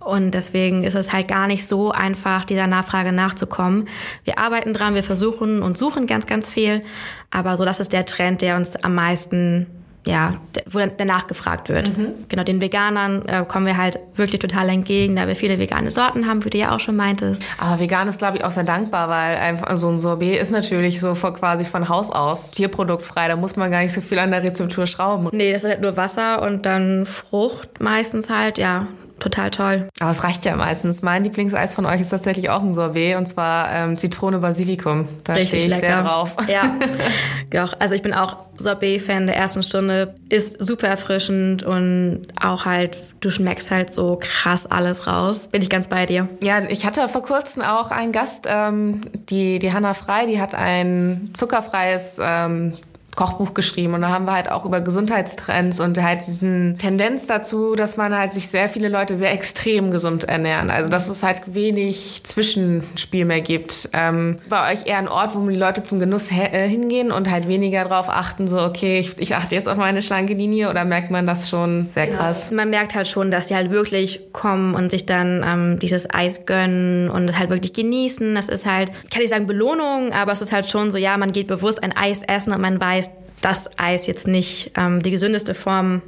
Und 0.00 0.32
deswegen 0.32 0.82
ist 0.82 0.94
es 0.94 1.12
halt 1.12 1.28
gar 1.28 1.46
nicht 1.46 1.66
so 1.66 1.90
einfach, 1.92 2.46
dieser 2.46 2.66
Nachfrage 2.66 3.12
nachzukommen. 3.12 3.86
Wir 4.24 4.38
arbeiten 4.38 4.72
dran, 4.72 4.94
wir 4.94 5.02
versuchen 5.02 5.62
und 5.62 5.76
suchen 5.76 6.06
ganz, 6.06 6.26
ganz 6.26 6.48
viel. 6.48 6.82
Aber 7.30 7.58
so, 7.58 7.66
das 7.66 7.80
ist 7.80 7.92
der 7.92 8.06
Trend, 8.06 8.40
der 8.40 8.56
uns 8.56 8.76
am 8.76 8.94
meisten 8.94 9.66
ja, 10.06 10.34
wo 10.66 10.80
danach 10.96 11.26
gefragt 11.26 11.68
wird. 11.68 11.96
Mhm. 11.96 12.12
Genau, 12.28 12.42
den 12.42 12.60
Veganern 12.60 13.26
äh, 13.26 13.44
kommen 13.46 13.66
wir 13.66 13.76
halt 13.76 13.98
wirklich 14.14 14.40
total 14.40 14.68
entgegen, 14.70 15.16
da 15.16 15.28
wir 15.28 15.36
viele 15.36 15.58
vegane 15.58 15.90
Sorten 15.90 16.26
haben, 16.26 16.44
wie 16.44 16.50
du 16.50 16.58
ja 16.58 16.74
auch 16.74 16.80
schon 16.80 16.96
meintest. 16.96 17.42
Aber 17.58 17.80
vegan 17.80 18.08
ist, 18.08 18.18
glaube 18.18 18.38
ich, 18.38 18.44
auch 18.44 18.50
sehr 18.50 18.64
dankbar, 18.64 19.08
weil 19.08 19.36
einfach 19.36 19.76
so 19.76 19.88
ein 19.88 19.98
Sorbet 19.98 20.40
ist 20.40 20.50
natürlich 20.50 21.00
so 21.00 21.14
vor, 21.14 21.34
quasi 21.34 21.64
von 21.64 21.88
Haus 21.88 22.10
aus 22.10 22.50
tierproduktfrei. 22.50 23.28
Da 23.28 23.36
muss 23.36 23.56
man 23.56 23.70
gar 23.70 23.82
nicht 23.82 23.92
so 23.92 24.00
viel 24.00 24.18
an 24.18 24.30
der 24.30 24.42
Rezeptur 24.42 24.86
schrauben. 24.86 25.28
Nee, 25.32 25.52
das 25.52 25.64
ist 25.64 25.70
halt 25.70 25.80
nur 25.82 25.96
Wasser 25.96 26.42
und 26.42 26.64
dann 26.64 27.04
Frucht 27.04 27.80
meistens 27.80 28.30
halt, 28.30 28.58
ja 28.58 28.86
total 29.20 29.50
toll. 29.50 29.88
Aber 30.00 30.10
es 30.10 30.24
reicht 30.24 30.44
ja 30.44 30.56
meistens. 30.56 31.02
Mein 31.02 31.24
Lieblingseis 31.24 31.74
von 31.74 31.86
euch 31.86 32.00
ist 32.00 32.10
tatsächlich 32.10 32.50
auch 32.50 32.62
ein 32.62 32.74
Sorbet 32.74 33.16
und 33.16 33.26
zwar 33.26 33.72
ähm, 33.72 33.98
Zitrone 33.98 34.38
Basilikum. 34.38 35.08
Da 35.24 35.38
stehe 35.38 35.64
ich 35.64 35.68
lecker. 35.68 35.80
sehr 35.80 36.02
drauf. 36.02 36.36
Ja, 36.48 36.74
doch. 37.50 37.78
Also 37.78 37.94
ich 37.94 38.02
bin 38.02 38.12
auch 38.14 38.36
Sorbet-Fan 38.56 39.26
der 39.26 39.36
ersten 39.36 39.62
Stunde. 39.62 40.14
Ist 40.28 40.64
super 40.64 40.88
erfrischend 40.88 41.62
und 41.62 42.28
auch 42.40 42.64
halt, 42.64 42.98
du 43.20 43.30
schmeckst 43.30 43.70
halt 43.70 43.92
so 43.92 44.18
krass 44.20 44.66
alles 44.66 45.06
raus. 45.06 45.48
Bin 45.48 45.62
ich 45.62 45.70
ganz 45.70 45.88
bei 45.88 46.06
dir. 46.06 46.28
Ja, 46.42 46.62
ich 46.68 46.86
hatte 46.86 47.08
vor 47.08 47.22
kurzem 47.22 47.62
auch 47.62 47.90
einen 47.90 48.12
Gast, 48.12 48.46
ähm, 48.48 49.02
die, 49.28 49.58
die 49.58 49.72
Hanna 49.72 49.94
Frei, 49.94 50.26
die 50.26 50.40
hat 50.40 50.54
ein 50.54 51.30
zuckerfreies 51.34 52.18
ähm, 52.22 52.74
Kochbuch 53.16 53.54
geschrieben 53.54 53.94
und 53.94 54.02
da 54.02 54.08
haben 54.10 54.24
wir 54.24 54.32
halt 54.32 54.50
auch 54.50 54.64
über 54.64 54.80
Gesundheitstrends 54.80 55.80
und 55.80 56.00
halt 56.02 56.26
diesen 56.26 56.78
Tendenz 56.78 57.26
dazu, 57.26 57.74
dass 57.74 57.96
man 57.96 58.16
halt 58.16 58.32
sich 58.32 58.48
sehr 58.48 58.68
viele 58.68 58.88
Leute 58.88 59.16
sehr 59.16 59.32
extrem 59.32 59.90
gesund 59.90 60.24
ernähren. 60.24 60.70
Also 60.70 60.90
dass 60.90 61.08
es 61.08 61.22
halt 61.22 61.54
wenig 61.54 62.22
Zwischenspiel 62.24 63.24
mehr 63.24 63.40
gibt. 63.40 63.88
Ähm, 63.92 64.38
bei 64.48 64.72
euch 64.72 64.86
eher 64.86 64.98
ein 64.98 65.08
Ort, 65.08 65.34
wo 65.34 65.46
die 65.48 65.56
Leute 65.56 65.82
zum 65.82 66.00
Genuss 66.00 66.30
äh, 66.30 66.68
hingehen 66.68 67.10
und 67.12 67.30
halt 67.30 67.48
weniger 67.48 67.84
darauf 67.84 68.08
achten, 68.08 68.46
so 68.46 68.60
okay, 68.60 69.00
ich, 69.00 69.18
ich, 69.18 69.34
achte 69.34 69.54
jetzt 69.54 69.68
auf 69.68 69.76
meine 69.76 70.02
schlanke 70.02 70.34
Linie 70.34 70.70
oder 70.70 70.84
merkt 70.84 71.10
man 71.10 71.26
das 71.26 71.48
schon 71.48 71.88
sehr 71.90 72.06
krass? 72.06 72.48
Ja. 72.50 72.56
Man 72.56 72.70
merkt 72.70 72.94
halt 72.94 73.08
schon, 73.08 73.30
dass 73.30 73.48
sie 73.48 73.54
halt 73.54 73.70
wirklich 73.70 74.32
kommen 74.32 74.74
und 74.74 74.90
sich 74.90 75.06
dann 75.06 75.44
ähm, 75.46 75.78
dieses 75.78 76.08
Eis 76.12 76.46
gönnen 76.46 77.10
und 77.10 77.38
halt 77.38 77.50
wirklich 77.50 77.72
genießen. 77.72 78.34
Das 78.34 78.48
ist 78.48 78.66
halt, 78.66 78.90
kann 79.12 79.22
ich 79.22 79.30
sagen 79.30 79.46
Belohnung, 79.46 80.12
aber 80.12 80.32
es 80.32 80.40
ist 80.40 80.52
halt 80.52 80.70
schon 80.70 80.90
so, 80.90 80.98
ja, 80.98 81.16
man 81.16 81.32
geht 81.32 81.46
bewusst 81.46 81.82
ein 81.82 81.96
Eis 81.96 82.22
essen 82.22 82.52
und 82.52 82.60
man 82.60 82.80
weiß, 82.80 83.09
das 83.40 83.78
Eis 83.78 84.06
jetzt 84.06 84.26
nicht 84.26 84.72
ähm, 84.76 85.02
die 85.02 85.10
gesündeste 85.10 85.54
Form 85.54 86.02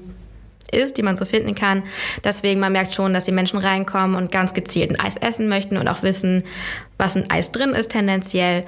ist, 0.70 0.96
die 0.96 1.02
man 1.02 1.16
so 1.16 1.24
finden 1.24 1.54
kann. 1.54 1.82
Deswegen, 2.24 2.60
man 2.60 2.72
merkt 2.72 2.94
schon, 2.94 3.12
dass 3.12 3.24
die 3.24 3.32
Menschen 3.32 3.58
reinkommen 3.58 4.16
und 4.16 4.32
ganz 4.32 4.54
gezielt 4.54 4.90
ein 4.90 5.00
Eis 5.00 5.16
essen 5.16 5.48
möchten 5.48 5.76
und 5.76 5.86
auch 5.88 6.02
wissen, 6.02 6.44
was 6.98 7.16
ein 7.16 7.30
Eis 7.30 7.52
drin 7.52 7.70
ist 7.70 7.90
tendenziell. 7.90 8.64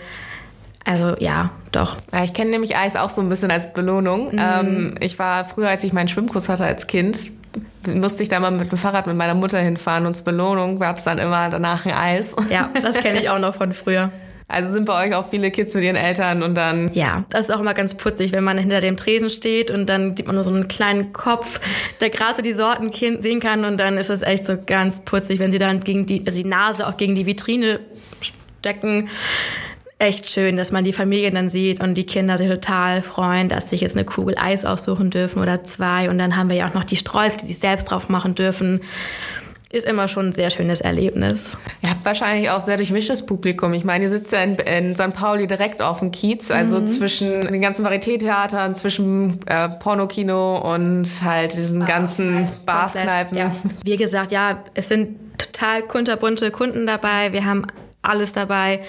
Also 0.85 1.17
ja, 1.19 1.51
doch. 1.73 1.97
Ja, 2.13 2.25
ich 2.25 2.35
kenne 2.35 2.51
nämlich 2.51 2.77
Eis 2.77 2.95
auch 2.95 3.09
so 3.09 3.23
ein 3.23 3.31
bisschen 3.31 3.51
als 3.51 3.73
Belohnung. 3.73 4.33
Mhm. 4.33 4.39
Ähm, 4.39 4.95
ich 5.01 5.19
war 5.19 5.47
früher, 5.47 5.69
als 5.69 5.83
ich 5.83 5.93
meinen 5.93 6.09
Schwimmkurs 6.09 6.49
hatte 6.49 6.65
als 6.65 6.87
Kind, 6.87 7.33
musste 7.87 8.23
ich 8.23 8.29
da 8.29 8.41
mal 8.41 8.51
mit 8.51 8.71
dem 8.71 8.79
Fahrrad 8.79 9.07
mit 9.07 9.17
meiner 9.17 9.35
Mutter 9.35 9.59
hinfahren 9.59 10.07
und 10.07 10.15
zur 10.15 10.27
Belohnung 10.27 10.79
gab 10.79 10.99
es 10.99 11.05
dann 11.05 11.19
immer 11.19 11.49
danach 11.49 11.87
ein 11.87 11.93
Eis. 11.93 12.37
Ja, 12.51 12.71
das 12.83 12.99
kenne 12.99 13.21
ich 13.21 13.29
auch 13.31 13.39
noch 13.39 13.55
von 13.55 13.73
früher. 13.73 14.11
Also 14.47 14.71
sind 14.73 14.85
bei 14.85 15.07
euch 15.07 15.15
auch 15.15 15.29
viele 15.31 15.51
Kids 15.51 15.75
mit 15.75 15.85
ihren 15.85 15.97
Eltern 15.97 16.43
und 16.43 16.55
dann. 16.55 16.91
Ja, 16.93 17.25
das 17.31 17.49
ist 17.49 17.51
auch 17.51 17.61
immer 17.61 17.73
ganz 17.73 17.95
putzig, 17.95 18.33
wenn 18.33 18.45
man 18.45 18.59
hinter 18.59 18.81
dem 18.81 18.97
Tresen 18.97 19.31
steht 19.31 19.71
und 19.71 19.87
dann 19.87 20.17
sieht 20.17 20.27
man 20.27 20.35
nur 20.35 20.45
so 20.45 20.53
einen 20.53 20.69
kleinen 20.69 21.13
Kopf, 21.15 21.61
der 22.01 22.11
gerade 22.11 22.37
so 22.37 22.43
die 22.43 22.53
Sorten 22.53 22.91
sehen 22.93 23.41
kann 23.41 23.65
und 23.65 23.79
dann 23.79 23.97
ist 23.97 24.11
es 24.11 24.23
echt 24.23 24.45
so 24.45 24.57
ganz 24.65 25.01
putzig, 25.01 25.39
wenn 25.39 25.51
sie 25.51 25.59
dann 25.59 25.81
gegen 25.81 26.05
die, 26.05 26.23
also 26.27 26.43
die 26.43 26.49
Nase 26.49 26.87
auch 26.87 26.99
gegen 26.99 27.15
die 27.15 27.25
Vitrine 27.25 27.81
stecken. 28.21 29.09
Echt 29.99 30.29
schön, 30.29 30.57
dass 30.57 30.73
man 30.73 30.85
die 30.85 30.93
Familie 30.93 31.31
dann 31.31 31.49
sieht 31.49 31.81
und 31.81 31.95
die 31.95 32.05
Kinder 32.05 32.37
sich 32.37 32.49
total 32.49 33.01
freuen, 33.01 33.49
dass 33.49 33.71
sich 33.71 33.81
jetzt 33.81 33.97
eine 33.97 34.05
Kugel 34.05 34.37
Eis 34.37 34.65
aussuchen 34.65 35.09
dürfen 35.09 35.41
oder 35.41 35.63
zwei. 35.63 36.11
Und 36.11 36.19
dann 36.19 36.37
haben 36.37 36.51
wir 36.51 36.57
ja 36.57 36.69
auch 36.69 36.75
noch 36.75 36.85
die 36.85 36.97
Streusel, 36.97 37.39
die 37.41 37.47
sie 37.47 37.55
selbst 37.55 37.85
drauf 37.85 38.09
machen 38.09 38.35
dürfen 38.35 38.81
ist 39.75 39.87
immer 39.87 40.09
schon 40.09 40.29
ein 40.29 40.33
sehr 40.33 40.51
schönes 40.51 40.81
Erlebnis. 40.81 41.57
Ihr 41.83 41.91
habt 41.91 42.05
wahrscheinlich 42.05 42.51
auch 42.51 42.61
sehr 42.61 42.77
durchmischtes 42.77 43.27
Publikum. 43.27 43.75
Ich 43.75 43.85
meine, 43.85 44.05
ihr 44.05 44.11
sitzt 44.11 44.33
ja 44.33 44.43
in, 44.43 44.55
in 44.57 44.97
St. 44.97 45.13
Pauli 45.13 45.47
direkt 45.47 45.83
auf 45.83 45.99
dem 45.99 46.11
Kiez, 46.11 46.51
also 46.51 46.81
mhm. 46.81 46.87
zwischen 46.87 47.41
den 47.43 47.61
ganzen 47.61 47.85
Varieté-Theatern, 47.85 48.75
zwischen 48.75 49.41
äh, 49.47 49.69
Pornokino 49.69 50.75
und 50.75 51.07
halt 51.23 51.55
diesen 51.55 51.81
Bars, 51.81 51.89
ganzen 51.89 52.49
Barskneipen. 52.65 53.37
Ja. 53.37 53.55
Wie 53.83 53.97
gesagt, 53.97 54.33
ja, 54.33 54.63
es 54.75 54.89
sind 54.89 55.39
total 55.39 55.83
kunterbunte 55.83 56.51
Kunden 56.51 56.87
dabei. 56.87 57.33
Wir 57.33 57.45
haben 57.45 57.67
alles 58.05 58.33
dabei. 58.33 58.81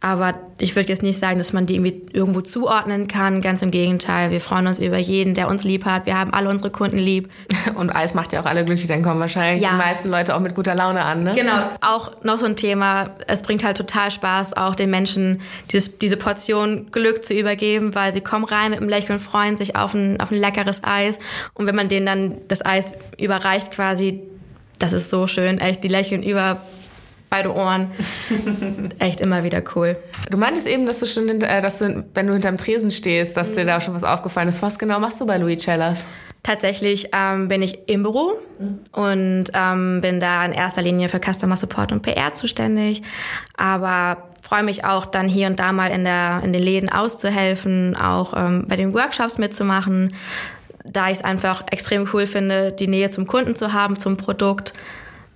Aber 0.00 0.34
ich 0.58 0.76
würde 0.76 0.88
jetzt 0.88 1.02
nicht 1.02 1.18
sagen, 1.18 1.38
dass 1.38 1.52
man 1.52 1.66
die 1.66 1.74
irgendwie 1.74 2.02
irgendwo 2.12 2.40
zuordnen 2.40 3.08
kann. 3.08 3.40
Ganz 3.40 3.62
im 3.62 3.70
Gegenteil. 3.70 4.30
Wir 4.30 4.40
freuen 4.40 4.66
uns 4.66 4.78
über 4.78 4.98
jeden, 4.98 5.34
der 5.34 5.48
uns 5.48 5.64
lieb 5.64 5.84
hat. 5.84 6.06
Wir 6.06 6.18
haben 6.18 6.32
alle 6.32 6.48
unsere 6.48 6.70
Kunden 6.70 6.98
lieb. 6.98 7.30
Und 7.74 7.94
Eis 7.94 8.14
macht 8.14 8.32
ja 8.32 8.40
auch 8.40 8.46
alle 8.46 8.64
glücklich. 8.64 8.86
Dann 8.86 9.02
kommen 9.02 9.20
wahrscheinlich 9.20 9.62
ja. 9.62 9.70
die 9.70 9.76
meisten 9.76 10.08
Leute 10.08 10.34
auch 10.34 10.40
mit 10.40 10.54
guter 10.54 10.74
Laune 10.74 11.04
an. 11.04 11.22
Ne? 11.22 11.34
Genau. 11.34 11.58
Auch 11.80 12.22
noch 12.22 12.38
so 12.38 12.46
ein 12.46 12.56
Thema. 12.56 13.10
Es 13.26 13.42
bringt 13.42 13.64
halt 13.64 13.76
total 13.76 14.10
Spaß, 14.10 14.56
auch 14.56 14.74
den 14.74 14.90
Menschen 14.90 15.40
dieses, 15.70 15.98
diese 15.98 16.16
Portion 16.16 16.90
Glück 16.90 17.24
zu 17.24 17.34
übergeben, 17.34 17.94
weil 17.94 18.12
sie 18.12 18.20
kommen 18.20 18.44
rein 18.44 18.70
mit 18.70 18.80
einem 18.80 18.88
Lächeln, 18.88 19.18
freuen 19.18 19.56
sich 19.56 19.76
auf 19.76 19.94
ein, 19.94 20.20
auf 20.20 20.30
ein 20.30 20.38
leckeres 20.38 20.82
Eis. 20.84 21.18
Und 21.54 21.66
wenn 21.66 21.76
man 21.76 21.88
denen 21.88 22.06
dann 22.06 22.34
das 22.48 22.64
Eis 22.64 22.94
überreicht 23.18 23.70
quasi, 23.70 24.20
das 24.78 24.92
ist 24.92 25.10
so 25.10 25.26
schön. 25.26 25.58
Echt, 25.58 25.84
die 25.84 25.88
lächeln 25.88 26.22
über 26.22 26.60
beide 27.34 27.52
Ohren. 27.52 27.90
Echt 29.00 29.20
immer 29.20 29.42
wieder 29.42 29.60
cool. 29.74 29.96
Du 30.30 30.36
meintest 30.36 30.68
eben, 30.68 30.86
dass 30.86 31.00
du 31.00 31.06
schon, 31.06 31.28
äh, 31.28 31.60
dass 31.60 31.80
du, 31.80 32.04
wenn 32.14 32.28
du 32.28 32.32
hinterm 32.32 32.56
Tresen 32.56 32.92
stehst, 32.92 33.36
dass 33.36 33.52
mhm. 33.52 33.56
dir 33.56 33.64
da 33.64 33.80
schon 33.80 33.92
was 33.92 34.04
aufgefallen 34.04 34.48
ist. 34.48 34.62
Was 34.62 34.78
genau 34.78 35.00
machst 35.00 35.20
du 35.20 35.26
bei 35.26 35.36
Louis 35.38 35.60
Cellas? 35.60 36.06
Tatsächlich 36.44 37.08
ähm, 37.12 37.48
bin 37.48 37.62
ich 37.62 37.88
im 37.88 38.02
Büro 38.02 38.34
mhm. 38.60 38.78
und 38.92 39.44
ähm, 39.52 40.00
bin 40.00 40.20
da 40.20 40.44
in 40.44 40.52
erster 40.52 40.82
Linie 40.82 41.08
für 41.08 41.18
Customer 41.18 41.56
Support 41.56 41.90
und 41.90 42.02
PR 42.02 42.34
zuständig. 42.34 43.02
Aber 43.56 44.28
freue 44.40 44.62
mich 44.62 44.84
auch 44.84 45.04
dann 45.04 45.26
hier 45.26 45.48
und 45.48 45.58
da 45.58 45.72
mal 45.72 45.90
in, 45.90 46.04
der, 46.04 46.40
in 46.44 46.52
den 46.52 46.62
Läden 46.62 46.88
auszuhelfen, 46.88 47.96
auch 47.96 48.32
ähm, 48.36 48.66
bei 48.68 48.76
den 48.76 48.94
Workshops 48.94 49.38
mitzumachen, 49.38 50.14
da 50.84 51.06
ich 51.06 51.18
es 51.18 51.24
einfach 51.24 51.64
extrem 51.72 52.08
cool 52.12 52.26
finde, 52.26 52.70
die 52.70 52.86
Nähe 52.86 53.10
zum 53.10 53.26
Kunden 53.26 53.56
zu 53.56 53.72
haben, 53.72 53.98
zum 53.98 54.18
Produkt. 54.18 54.74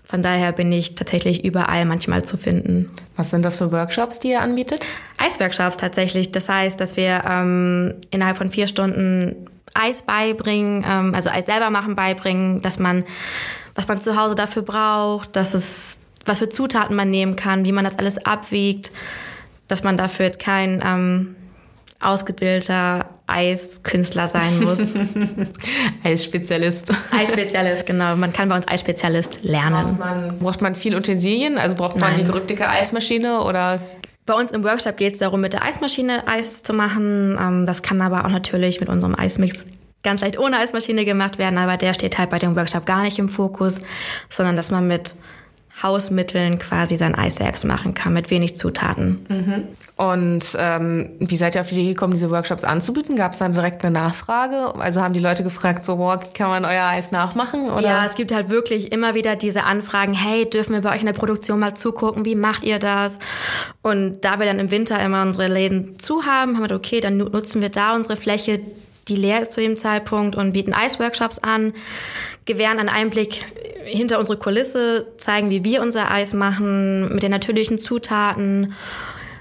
Von 0.08 0.22
daher 0.22 0.52
bin 0.52 0.72
ich 0.72 0.94
tatsächlich 0.94 1.44
überall 1.44 1.84
manchmal 1.84 2.24
zu 2.24 2.38
finden. 2.38 2.90
Was 3.16 3.28
sind 3.28 3.44
das 3.44 3.58
für 3.58 3.70
Workshops, 3.72 4.18
die 4.20 4.30
ihr 4.30 4.40
anbietet? 4.40 4.86
Eisworkshops 5.18 5.76
tatsächlich. 5.76 6.32
Das 6.32 6.48
heißt, 6.48 6.80
dass 6.80 6.96
wir 6.96 7.24
ähm, 7.28 7.94
innerhalb 8.10 8.38
von 8.38 8.48
vier 8.48 8.68
Stunden 8.68 9.36
Eis 9.74 10.00
beibringen, 10.00 10.82
ähm, 10.88 11.14
also 11.14 11.28
Eis 11.28 11.44
selber 11.44 11.68
machen 11.68 11.94
beibringen, 11.94 12.62
dass 12.62 12.78
man, 12.78 13.04
was 13.74 13.86
man 13.86 14.00
zu 14.00 14.16
Hause 14.16 14.34
dafür 14.34 14.62
braucht, 14.62 15.36
dass 15.36 15.52
es, 15.52 15.98
was 16.24 16.38
für 16.38 16.48
Zutaten 16.48 16.96
man 16.96 17.10
nehmen 17.10 17.36
kann, 17.36 17.66
wie 17.66 17.72
man 17.72 17.84
das 17.84 17.98
alles 17.98 18.24
abwiegt, 18.24 18.90
dass 19.68 19.84
man 19.84 19.98
dafür 19.98 20.24
jetzt 20.24 20.40
kein 20.40 20.82
ähm, 20.82 21.36
ausgebildeter 22.00 23.10
Eiskünstler 23.28 24.26
sein 24.26 24.60
muss. 24.60 24.94
Eisspezialist. 26.04 26.92
Eisspezialist, 27.12 27.86
genau. 27.86 28.16
Man 28.16 28.32
kann 28.32 28.48
bei 28.48 28.56
uns 28.56 28.66
Eisspezialist 28.66 29.44
lernen. 29.44 29.96
Braucht 29.96 29.98
man, 29.98 30.38
braucht 30.38 30.62
man 30.62 30.74
viel 30.74 30.96
Utensilien? 30.96 31.58
Also 31.58 31.76
braucht 31.76 32.00
man 32.00 32.12
Nein. 32.12 32.20
die 32.20 32.26
gerückte 32.26 32.68
Eismaschine 32.68 33.42
oder? 33.42 33.80
Bei 34.26 34.34
uns 34.34 34.50
im 34.50 34.64
Workshop 34.64 34.96
geht 34.96 35.14
es 35.14 35.18
darum, 35.20 35.40
mit 35.40 35.52
der 35.52 35.62
Eismaschine 35.62 36.26
Eis 36.26 36.62
zu 36.62 36.72
machen. 36.72 37.38
Ähm, 37.40 37.66
das 37.66 37.82
kann 37.82 38.00
aber 38.00 38.24
auch 38.24 38.30
natürlich 38.30 38.80
mit 38.80 38.88
unserem 38.88 39.14
Eismix 39.14 39.66
ganz 40.02 40.20
leicht 40.20 40.38
ohne 40.38 40.58
Eismaschine 40.58 41.04
gemacht 41.04 41.38
werden, 41.38 41.58
aber 41.58 41.76
der 41.76 41.94
steht 41.94 42.18
halt 42.18 42.30
bei 42.30 42.38
dem 42.38 42.56
Workshop 42.56 42.86
gar 42.86 43.02
nicht 43.02 43.18
im 43.18 43.28
Fokus, 43.28 43.82
sondern 44.28 44.56
dass 44.56 44.70
man 44.70 44.86
mit 44.86 45.14
Hausmitteln 45.82 46.58
quasi 46.58 46.96
sein 46.96 47.14
Eis 47.14 47.36
selbst 47.36 47.64
machen 47.64 47.94
kann, 47.94 48.12
mit 48.12 48.30
wenig 48.30 48.56
Zutaten. 48.56 49.20
Mhm. 49.28 49.68
Und 49.96 50.56
ähm, 50.58 51.10
wie 51.18 51.36
seid 51.36 51.54
ihr 51.54 51.60
auf 51.60 51.68
die 51.68 51.74
Idee 51.74 51.88
gekommen, 51.88 52.12
diese 52.12 52.30
Workshops 52.30 52.64
anzubieten? 52.64 53.16
Gab 53.16 53.32
es 53.32 53.38
dann 53.38 53.52
direkt 53.52 53.84
eine 53.84 53.98
Nachfrage? 53.98 54.74
Also 54.76 55.02
haben 55.02 55.14
die 55.14 55.20
Leute 55.20 55.42
gefragt, 55.42 55.84
so, 55.84 55.96
boah, 55.96 56.20
kann 56.34 56.50
man 56.50 56.64
euer 56.64 56.84
Eis 56.84 57.12
nachmachen? 57.12 57.70
Oder? 57.70 57.82
Ja, 57.82 58.06
es 58.06 58.14
gibt 58.16 58.32
halt 58.32 58.50
wirklich 58.50 58.92
immer 58.92 59.14
wieder 59.14 59.36
diese 59.36 59.64
Anfragen, 59.64 60.14
hey, 60.14 60.48
dürfen 60.48 60.72
wir 60.72 60.82
bei 60.82 60.94
euch 60.94 61.00
in 61.00 61.06
der 61.06 61.12
Produktion 61.12 61.58
mal 61.60 61.74
zugucken, 61.74 62.24
wie 62.24 62.34
macht 62.34 62.64
ihr 62.64 62.78
das? 62.78 63.18
Und 63.82 64.24
da 64.24 64.38
wir 64.38 64.46
dann 64.46 64.58
im 64.58 64.70
Winter 64.70 65.00
immer 65.00 65.22
unsere 65.22 65.46
Läden 65.46 65.98
zu 65.98 66.24
haben, 66.24 66.54
haben 66.54 66.62
wir 66.62 66.68
gedacht, 66.68 66.78
okay, 66.78 67.00
dann 67.00 67.16
nutzen 67.16 67.62
wir 67.62 67.70
da 67.70 67.94
unsere 67.94 68.16
Fläche, 68.16 68.60
die 69.08 69.16
leer 69.16 69.42
ist 69.42 69.52
zu 69.52 69.60
dem 69.60 69.76
Zeitpunkt 69.76 70.36
und 70.36 70.52
bieten 70.52 70.74
Eisworkshops 70.74 71.38
an, 71.38 71.72
gewähren 72.48 72.80
einen 72.80 72.88
Einblick 72.88 73.44
hinter 73.84 74.18
unsere 74.18 74.38
Kulisse, 74.38 75.06
zeigen, 75.18 75.50
wie 75.50 75.64
wir 75.64 75.82
unser 75.82 76.10
Eis 76.10 76.34
machen, 76.34 77.14
mit 77.14 77.22
den 77.22 77.30
natürlichen 77.30 77.78
Zutaten. 77.78 78.74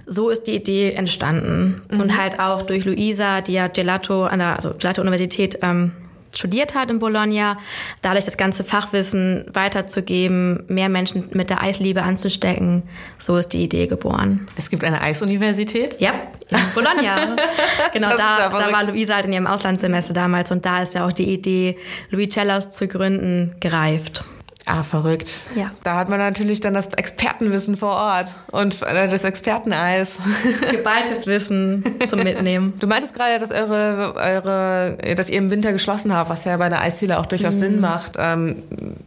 So 0.06 0.30
ist 0.30 0.44
die 0.44 0.56
Idee 0.56 0.92
entstanden. 0.92 1.82
Mhm. 1.90 2.00
Und 2.00 2.18
halt 2.18 2.40
auch 2.40 2.62
durch 2.62 2.86
Luisa, 2.86 3.42
die 3.42 3.54
ja 3.54 3.68
Gelato 3.68 4.26
an 4.26 4.40
der 4.40 4.56
also 4.56 4.74
Gelato 4.78 5.02
Universität 5.02 5.60
ähm, 5.64 5.92
studiert 6.38 6.76
hat 6.76 6.90
in 6.90 7.00
Bologna, 7.00 7.58
dadurch 8.02 8.26
das 8.26 8.38
ganze 8.38 8.64
Fachwissen 8.64 9.46
weiterzugeben, 9.52 10.64
mehr 10.68 10.90
Menschen 10.90 11.30
mit 11.34 11.50
der 11.50 11.62
Eisliebe 11.62 12.04
anzustecken. 12.04 12.84
So 13.20 13.38
ist 13.38 13.50
die 13.50 13.64
Idee 13.64 13.88
geboren. 13.88 14.48
Es 14.56 14.70
gibt 14.70 14.84
eine 14.84 15.02
Eisuniversität? 15.02 16.00
Ja, 16.00 16.14
in 16.50 16.58
Bologna. 16.74 17.36
genau, 17.94 18.10
da, 18.10 18.50
da 18.50 18.72
war 18.72 18.84
Luisa 18.86 19.16
halt 19.16 19.26
in 19.26 19.34
ihrem 19.34 19.48
Auslandssemester 19.48 20.14
damals 20.14 20.52
und 20.52 20.66
da 20.66 20.84
ist 20.84 20.94
ja 20.94 21.06
auch 21.06 21.14
die 21.14 21.34
Idee, 21.34 21.78
Louis 22.10 22.30
Cellas 22.30 22.72
zu 22.72 22.88
gründen, 22.88 23.56
gereift. 23.60 24.24
Ah, 24.70 24.84
verrückt. 24.84 25.32
Ja. 25.56 25.68
Da 25.84 25.96
hat 25.96 26.10
man 26.10 26.20
natürlich 26.20 26.60
dann 26.60 26.74
das 26.74 26.88
Expertenwissen 26.88 27.78
vor 27.78 27.96
Ort 27.96 28.34
und 28.52 28.82
das 28.82 29.24
Experteneis. 29.24 30.20
Geballtes 30.72 31.26
Wissen 31.26 31.86
zum 32.06 32.22
Mitnehmen. 32.22 32.74
Du 32.78 32.86
meintest 32.86 33.14
gerade, 33.16 33.40
dass 33.40 33.52
eure, 33.52 34.14
eure, 34.16 34.98
dass 35.16 35.30
ihr 35.30 35.38
im 35.38 35.50
Winter 35.50 35.72
geschlossen 35.72 36.14
habt, 36.14 36.30
was 36.30 36.44
ja 36.44 36.58
bei 36.58 36.68
der 36.68 36.82
Eisdiele 36.82 37.18
auch 37.18 37.28
durchaus 37.28 37.56
mhm. 37.56 37.60
Sinn 37.60 37.80
macht. 37.80 38.16
Ähm, 38.20 38.64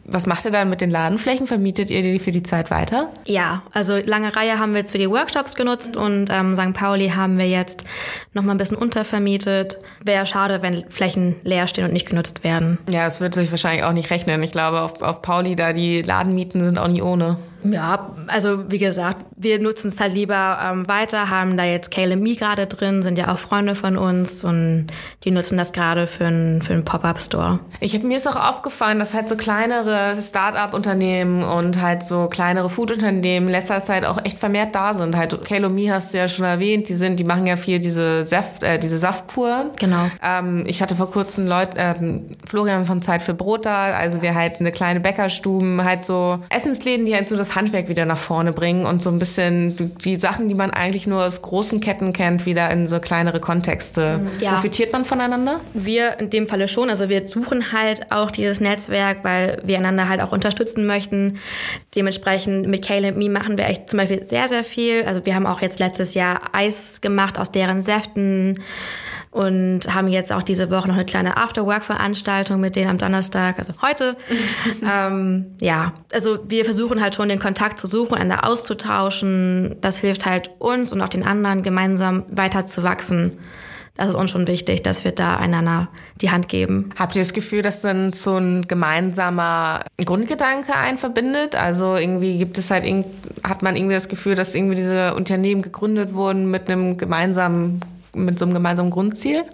was 0.07 0.26
macht 0.26 0.47
ihr 0.47 0.50
dann 0.50 0.71
mit 0.71 0.81
den 0.81 0.88
Ladenflächen? 0.88 1.47
Vermietet 1.47 1.90
ihr 1.90 2.02
die 2.02 2.19
für 2.19 2.33
die 2.33 2.43
Zeit 2.43 2.71
weiter? 2.71 3.11
Ja, 3.26 3.62
also 3.73 3.99
lange 3.99 4.35
Reihe 4.35 4.59
haben 4.59 4.73
wir 4.73 4.81
jetzt 4.81 4.93
für 4.93 4.99
die 4.99 5.11
Workshops 5.11 5.57
genutzt 5.57 5.99
und 5.99 6.29
ähm, 6.31 6.57
St. 6.57 6.73
Pauli 6.73 7.11
haben 7.11 7.37
wir 7.37 7.49
jetzt 7.49 7.85
noch 8.33 8.43
mal 8.43 8.52
ein 8.52 8.59
bisschen 8.59 8.79
untervermietet. 8.79 9.76
Wäre 10.02 10.25
schade, 10.25 10.62
wenn 10.62 10.85
Flächen 10.88 11.37
leer 11.43 11.67
stehen 11.67 11.85
und 11.85 11.93
nicht 11.93 12.09
genutzt 12.09 12.45
werden. 12.45 12.79
Ja, 12.88 13.07
es 13.07 13.21
wird 13.21 13.35
sich 13.35 13.50
wahrscheinlich 13.50 13.85
auch 13.85 13.93
nicht 13.93 14.11
rechnen. 14.11 14.43
Ich 14.43 14.52
glaube, 14.52 14.81
auf, 14.81 15.02
auf 15.02 15.21
Pauli 15.21 15.50
Da, 15.57 15.73
die 15.73 16.02
Ladenmieten 16.02 16.61
sind 16.61 16.78
auch 16.78 16.88
nicht 16.88 17.02
ohne. 17.02 17.37
Ja, 17.62 18.11
also 18.26 18.71
wie 18.71 18.79
gesagt, 18.79 19.25
wir 19.37 19.59
nutzen 19.61 19.88
es 19.88 20.00
halt 20.00 20.14
lieber 20.14 20.59
ähm, 20.62 20.88
weiter, 20.88 21.31
haben 21.31 21.57
da 21.57 21.64
jetzt 21.64 21.90
Kale 21.90 22.17
Me 22.17 22.35
gerade 22.35 22.67
drin, 22.67 23.02
sind 23.02 23.19
ja 23.19 23.33
auch 23.33 23.38
Freunde 23.38 23.75
von 23.75 23.97
uns 23.97 24.45
und 24.45 24.88
die 25.25 25.31
nutzen 25.31 25.59
das 25.59 25.73
gerade 25.73 26.07
für 26.07 26.26
einen 26.26 26.62
für 26.62 26.81
Pop-Up-Store. 26.81 27.61
Ich 27.81 27.95
habe 27.95 28.07
mir 28.07 28.17
ist 28.17 28.29
auch 28.29 28.37
aufgefallen, 28.37 28.99
dass 28.99 29.14
halt 29.14 29.29
so 29.29 29.37
kleinere 29.37 30.14
Start-up-Unternehmen 30.21 31.43
und 31.43 31.81
halt 31.81 32.05
so 32.05 32.29
kleinere 32.29 32.69
Food-Unternehmen 32.69 33.47
in 33.47 33.52
letzter 33.52 33.81
Zeit 33.81 34.05
auch 34.05 34.25
echt 34.25 34.38
vermehrt 34.38 34.75
da 34.75 34.95
sind. 34.95 35.17
Halt 35.17 35.45
Kale 35.45 35.69
Me 35.69 35.93
hast 35.93 36.12
du 36.12 36.19
ja 36.19 36.29
schon 36.29 36.45
erwähnt, 36.45 36.88
die 36.88 36.95
sind, 36.95 37.19
die 37.21 37.25
machen 37.25 37.47
ja 37.47 37.57
viel 37.57 37.79
diese 37.79 38.25
Saft, 38.25 38.62
äh, 38.62 38.79
diese 38.79 38.99
Saftkur. 38.99 39.71
Genau. 39.79 40.11
Ähm, 40.23 40.64
ich 40.67 40.83
hatte 40.83 40.95
vor 40.95 41.11
kurzem 41.11 41.47
Leute, 41.47 41.73
ähm, 41.76 42.26
Florian 42.47 42.85
von 42.85 43.02
Zeit 43.02 43.23
für 43.23 43.35
Brot 43.35 43.67
da, 43.67 43.93
also 43.93 44.19
der 44.19 44.35
halt 44.35 44.61
eine 44.61 44.73
kleine 44.73 45.00
Bäckerstuben, 45.00 45.85
halt 45.85 46.05
so 46.05 46.38
Essensläden, 46.49 47.07
die 47.07 47.14
halt 47.14 47.29
so 47.29 47.37
das 47.37 47.50
das 47.50 47.57
Handwerk 47.57 47.88
wieder 47.88 48.04
nach 48.04 48.19
vorne 48.19 48.52
bringen 48.52 48.87
und 48.87 49.02
so 49.02 49.11
ein 49.11 49.19
bisschen 49.19 49.97
die 49.99 50.16
Sachen, 50.16 50.49
die 50.49 50.54
man 50.54 50.71
eigentlich 50.71 51.07
nur 51.07 51.25
aus 51.25 51.42
großen 51.42 51.80
Ketten 51.80 52.12
kennt, 52.12 52.47
wieder 52.47 52.71
in 52.71 52.87
so 52.87 53.00
kleinere 53.00 53.40
Kontexte. 53.40 54.21
Ja. 54.40 54.52
Profitiert 54.52 54.92
man 54.92 55.04
voneinander? 55.04 55.61
Wir 55.75 56.19
in 56.19 56.30
dem 56.30 56.49
Falle 56.49 56.69
schon. 56.69 56.90
Also 56.90 57.09
wir 57.09 57.26
suchen 57.26 57.73
halt 57.73 58.11
auch 58.12 58.30
dieses 58.30 58.61
Netzwerk, 58.61 59.19
weil 59.23 59.61
wir 59.64 59.78
einander 59.78 60.09
halt 60.09 60.21
auch 60.21 60.33
unterstützen 60.33 60.87
möchten. 60.87 61.38
Dementsprechend 61.95 62.66
mit 62.69 62.85
Caleb 62.85 63.16
Me 63.16 63.28
machen 63.28 63.59
wir 63.59 63.66
echt 63.66 63.90
zum 63.90 63.99
Beispiel 63.99 64.25
sehr, 64.26 64.49
sehr 64.49 64.64
viel. 64.64 65.04
Also 65.04 65.26
wir 65.26 65.35
haben 65.35 65.47
auch 65.47 65.61
jetzt 65.61 65.78
letztes 65.80 66.14
Jahr 66.14 66.40
Eis 66.52 67.00
gemacht 67.00 67.38
aus 67.38 67.50
deren 67.50 67.80
Säften 67.80 68.61
und 69.30 69.82
haben 69.94 70.08
jetzt 70.08 70.32
auch 70.32 70.42
diese 70.42 70.70
Woche 70.70 70.88
noch 70.88 70.96
eine 70.96 71.04
kleine 71.04 71.37
Afterwork-Veranstaltung 71.37 72.60
mit 72.60 72.75
denen 72.75 72.90
am 72.90 72.99
Donnerstag, 72.99 73.58
also 73.58 73.75
heute. 73.80 74.16
ähm, 74.82 75.54
ja, 75.60 75.92
also 76.12 76.38
wir 76.49 76.64
versuchen 76.64 77.00
halt 77.00 77.14
schon 77.14 77.28
den 77.28 77.38
Kontakt 77.38 77.78
zu 77.78 77.87
suchen, 77.87 78.16
einander 78.16 78.44
auszutauschen. 78.44 79.76
Das 79.80 79.99
hilft 79.99 80.26
halt 80.26 80.50
uns 80.58 80.92
und 80.92 81.00
auch 81.00 81.08
den 81.08 81.22
anderen 81.22 81.62
gemeinsam 81.62 82.25
weiter 82.28 82.66
zu 82.66 82.82
wachsen. 82.82 83.38
Das 83.96 84.08
ist 84.08 84.14
uns 84.14 84.30
schon 84.30 84.46
wichtig, 84.46 84.82
dass 84.82 85.04
wir 85.04 85.12
da 85.12 85.37
einander 85.37 85.88
die 86.22 86.30
Hand 86.30 86.49
geben. 86.49 86.90
Habt 86.99 87.14
ihr 87.14 87.22
das 87.22 87.34
Gefühl, 87.34 87.60
dass 87.60 87.82
dann 87.82 88.12
so 88.12 88.37
ein 88.37 88.66
gemeinsamer 88.66 89.84
Grundgedanke 90.02 90.75
einen 90.75 90.96
verbindet? 90.96 91.54
Also 91.54 91.96
irgendwie 91.96 92.38
gibt 92.38 92.56
es 92.56 92.70
halt, 92.70 92.84
hat 93.44 93.62
man 93.62 93.76
irgendwie 93.76 93.94
das 93.94 94.08
Gefühl, 94.08 94.34
dass 94.34 94.54
irgendwie 94.54 94.76
diese 94.76 95.14
Unternehmen 95.14 95.60
gegründet 95.60 96.14
wurden 96.14 96.50
mit 96.50 96.70
einem 96.70 96.96
gemeinsamen 96.96 97.80
mit 98.14 98.38
so 98.38 98.45
einem 98.45 98.55
gemeinsamen 98.55 98.90
Grundziel? 98.90 99.45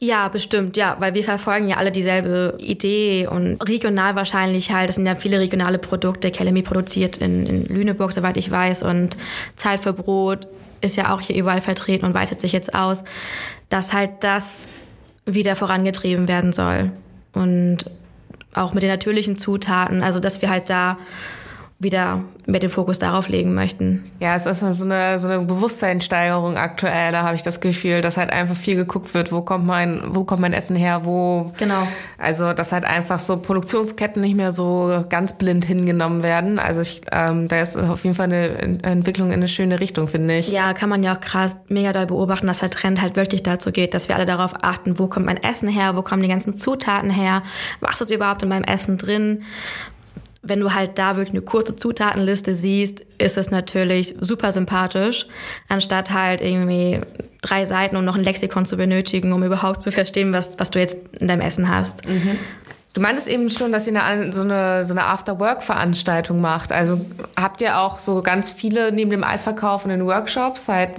Ja, 0.00 0.28
bestimmt, 0.28 0.76
ja, 0.76 0.96
weil 0.98 1.14
wir 1.14 1.24
verfolgen 1.24 1.68
ja 1.68 1.76
alle 1.76 1.92
dieselbe 1.92 2.56
Idee 2.58 3.26
und 3.26 3.56
regional 3.62 4.16
wahrscheinlich 4.16 4.70
halt, 4.70 4.90
es 4.90 4.96
sind 4.96 5.06
ja 5.06 5.14
viele 5.14 5.38
regionale 5.38 5.78
Produkte, 5.78 6.30
Kelemi 6.30 6.62
produziert 6.62 7.18
in, 7.18 7.46
in 7.46 7.64
Lüneburg, 7.66 8.12
soweit 8.12 8.36
ich 8.36 8.50
weiß, 8.50 8.82
und 8.82 9.16
Zeit 9.56 9.80
für 9.80 9.92
Brot 9.92 10.46
ist 10.80 10.96
ja 10.96 11.14
auch 11.14 11.20
hier 11.20 11.36
überall 11.36 11.60
vertreten 11.60 12.04
und 12.04 12.12
weitet 12.12 12.40
sich 12.40 12.52
jetzt 12.52 12.74
aus, 12.74 13.04
dass 13.70 13.92
halt 13.92 14.10
das 14.20 14.68
wieder 15.24 15.56
vorangetrieben 15.56 16.28
werden 16.28 16.52
soll. 16.52 16.90
Und 17.32 17.86
auch 18.52 18.74
mit 18.74 18.82
den 18.82 18.90
natürlichen 18.90 19.36
Zutaten, 19.36 20.02
also 20.02 20.20
dass 20.20 20.42
wir 20.42 20.50
halt 20.50 20.70
da 20.70 20.98
wieder 21.84 22.24
mehr 22.46 22.60
den 22.60 22.70
Fokus 22.70 22.98
darauf 22.98 23.28
legen 23.28 23.54
möchten. 23.54 24.10
Ja, 24.20 24.34
es 24.34 24.46
ist 24.46 24.60
so 24.60 24.84
eine, 24.84 25.20
so 25.20 25.28
eine 25.28 25.40
Bewusstseinssteigerung 25.40 26.56
aktuell. 26.56 27.12
Da 27.12 27.22
habe 27.22 27.36
ich 27.36 27.42
das 27.42 27.60
Gefühl, 27.60 28.00
dass 28.00 28.16
halt 28.16 28.30
einfach 28.30 28.56
viel 28.56 28.74
geguckt 28.74 29.14
wird, 29.14 29.32
wo 29.32 29.40
kommt 29.42 29.66
mein, 29.66 30.02
wo 30.08 30.24
kommt 30.24 30.42
mein 30.42 30.52
Essen 30.52 30.76
her, 30.76 31.02
wo. 31.04 31.52
Genau. 31.58 31.86
Also, 32.18 32.52
dass 32.52 32.72
halt 32.72 32.84
einfach 32.84 33.18
so 33.18 33.36
Produktionsketten 33.36 34.20
nicht 34.20 34.36
mehr 34.36 34.52
so 34.52 35.04
ganz 35.08 35.38
blind 35.38 35.64
hingenommen 35.64 36.22
werden. 36.22 36.58
Also, 36.58 36.80
ich, 36.80 37.02
ähm, 37.12 37.48
da 37.48 37.60
ist 37.60 37.76
auf 37.76 38.04
jeden 38.04 38.16
Fall 38.16 38.24
eine 38.24 38.82
Entwicklung 38.82 39.28
in 39.28 39.34
eine 39.34 39.48
schöne 39.48 39.80
Richtung, 39.80 40.08
finde 40.08 40.36
ich. 40.36 40.50
Ja, 40.50 40.72
kann 40.74 40.88
man 40.88 41.02
ja 41.02 41.14
auch 41.14 41.20
krass 41.20 41.56
mega 41.68 41.92
doll 41.92 42.06
beobachten, 42.06 42.46
dass 42.46 42.58
der 42.58 42.70
Trend 42.70 43.00
halt 43.00 43.16
wirklich 43.16 43.42
dazu 43.42 43.72
geht, 43.72 43.94
dass 43.94 44.08
wir 44.08 44.16
alle 44.16 44.26
darauf 44.26 44.52
achten, 44.62 44.98
wo 44.98 45.06
kommt 45.06 45.26
mein 45.26 45.42
Essen 45.42 45.68
her, 45.68 45.96
wo 45.96 46.02
kommen 46.02 46.22
die 46.22 46.28
ganzen 46.28 46.56
Zutaten 46.56 47.10
her, 47.10 47.42
was 47.80 48.00
ist 48.00 48.10
überhaupt 48.10 48.42
in 48.42 48.48
meinem 48.48 48.64
Essen 48.64 48.98
drin 48.98 49.44
wenn 50.44 50.60
du 50.60 50.74
halt 50.74 50.98
da 50.98 51.16
wirklich 51.16 51.34
eine 51.34 51.42
kurze 51.42 51.76
Zutatenliste 51.76 52.54
siehst, 52.54 53.00
ist 53.18 53.36
es 53.36 53.50
natürlich 53.50 54.14
super 54.20 54.52
sympathisch, 54.52 55.26
anstatt 55.68 56.10
halt 56.10 56.40
irgendwie 56.40 57.00
drei 57.42 57.64
Seiten 57.64 57.96
und 57.96 58.04
noch 58.04 58.16
ein 58.16 58.24
Lexikon 58.24 58.66
zu 58.66 58.76
benötigen, 58.76 59.32
um 59.32 59.42
überhaupt 59.42 59.82
zu 59.82 59.92
verstehen, 59.92 60.32
was, 60.32 60.58
was 60.58 60.70
du 60.70 60.78
jetzt 60.78 60.98
in 61.18 61.28
deinem 61.28 61.40
Essen 61.40 61.68
hast. 61.68 62.06
Mhm. 62.08 62.38
Du 62.94 63.00
meintest 63.00 63.26
eben 63.26 63.50
schon, 63.50 63.72
dass 63.72 63.88
ihr 63.88 64.02
eine, 64.02 64.32
so 64.32 64.42
eine, 64.42 64.84
so 64.84 64.92
eine 64.92 65.04
After-Work-Veranstaltung 65.06 66.40
macht. 66.40 66.70
Also 66.70 67.04
habt 67.36 67.60
ihr 67.60 67.80
auch 67.80 67.98
so 67.98 68.22
ganz 68.22 68.52
viele 68.52 68.92
neben 68.92 69.10
dem 69.10 69.24
Eisverkauf 69.24 69.84
und 69.84 69.90
den 69.90 70.06
Workshops 70.06 70.68
halt 70.68 70.90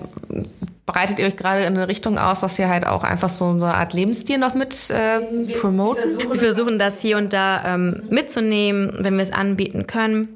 bereitet 0.85 1.19
ihr 1.19 1.25
euch 1.25 1.37
gerade 1.37 1.61
in 1.61 1.75
eine 1.75 1.87
Richtung 1.87 2.17
aus, 2.17 2.41
dass 2.41 2.59
ihr 2.59 2.69
halt 2.69 2.85
auch 2.85 3.03
einfach 3.03 3.29
so 3.29 3.45
eine 3.45 3.73
Art 3.73 3.93
Lebensstil 3.93 4.37
noch 4.37 4.53
mit 4.53 4.89
äh, 4.89 5.21
promoten? 5.59 6.03
Wir 6.31 6.39
versuchen 6.39 6.79
das 6.79 7.01
hier 7.01 7.17
und 7.17 7.33
da 7.33 7.75
ähm, 7.75 8.03
mitzunehmen, 8.09 8.97
wenn 8.99 9.15
wir 9.15 9.23
es 9.23 9.31
anbieten 9.31 9.87
können. 9.87 10.29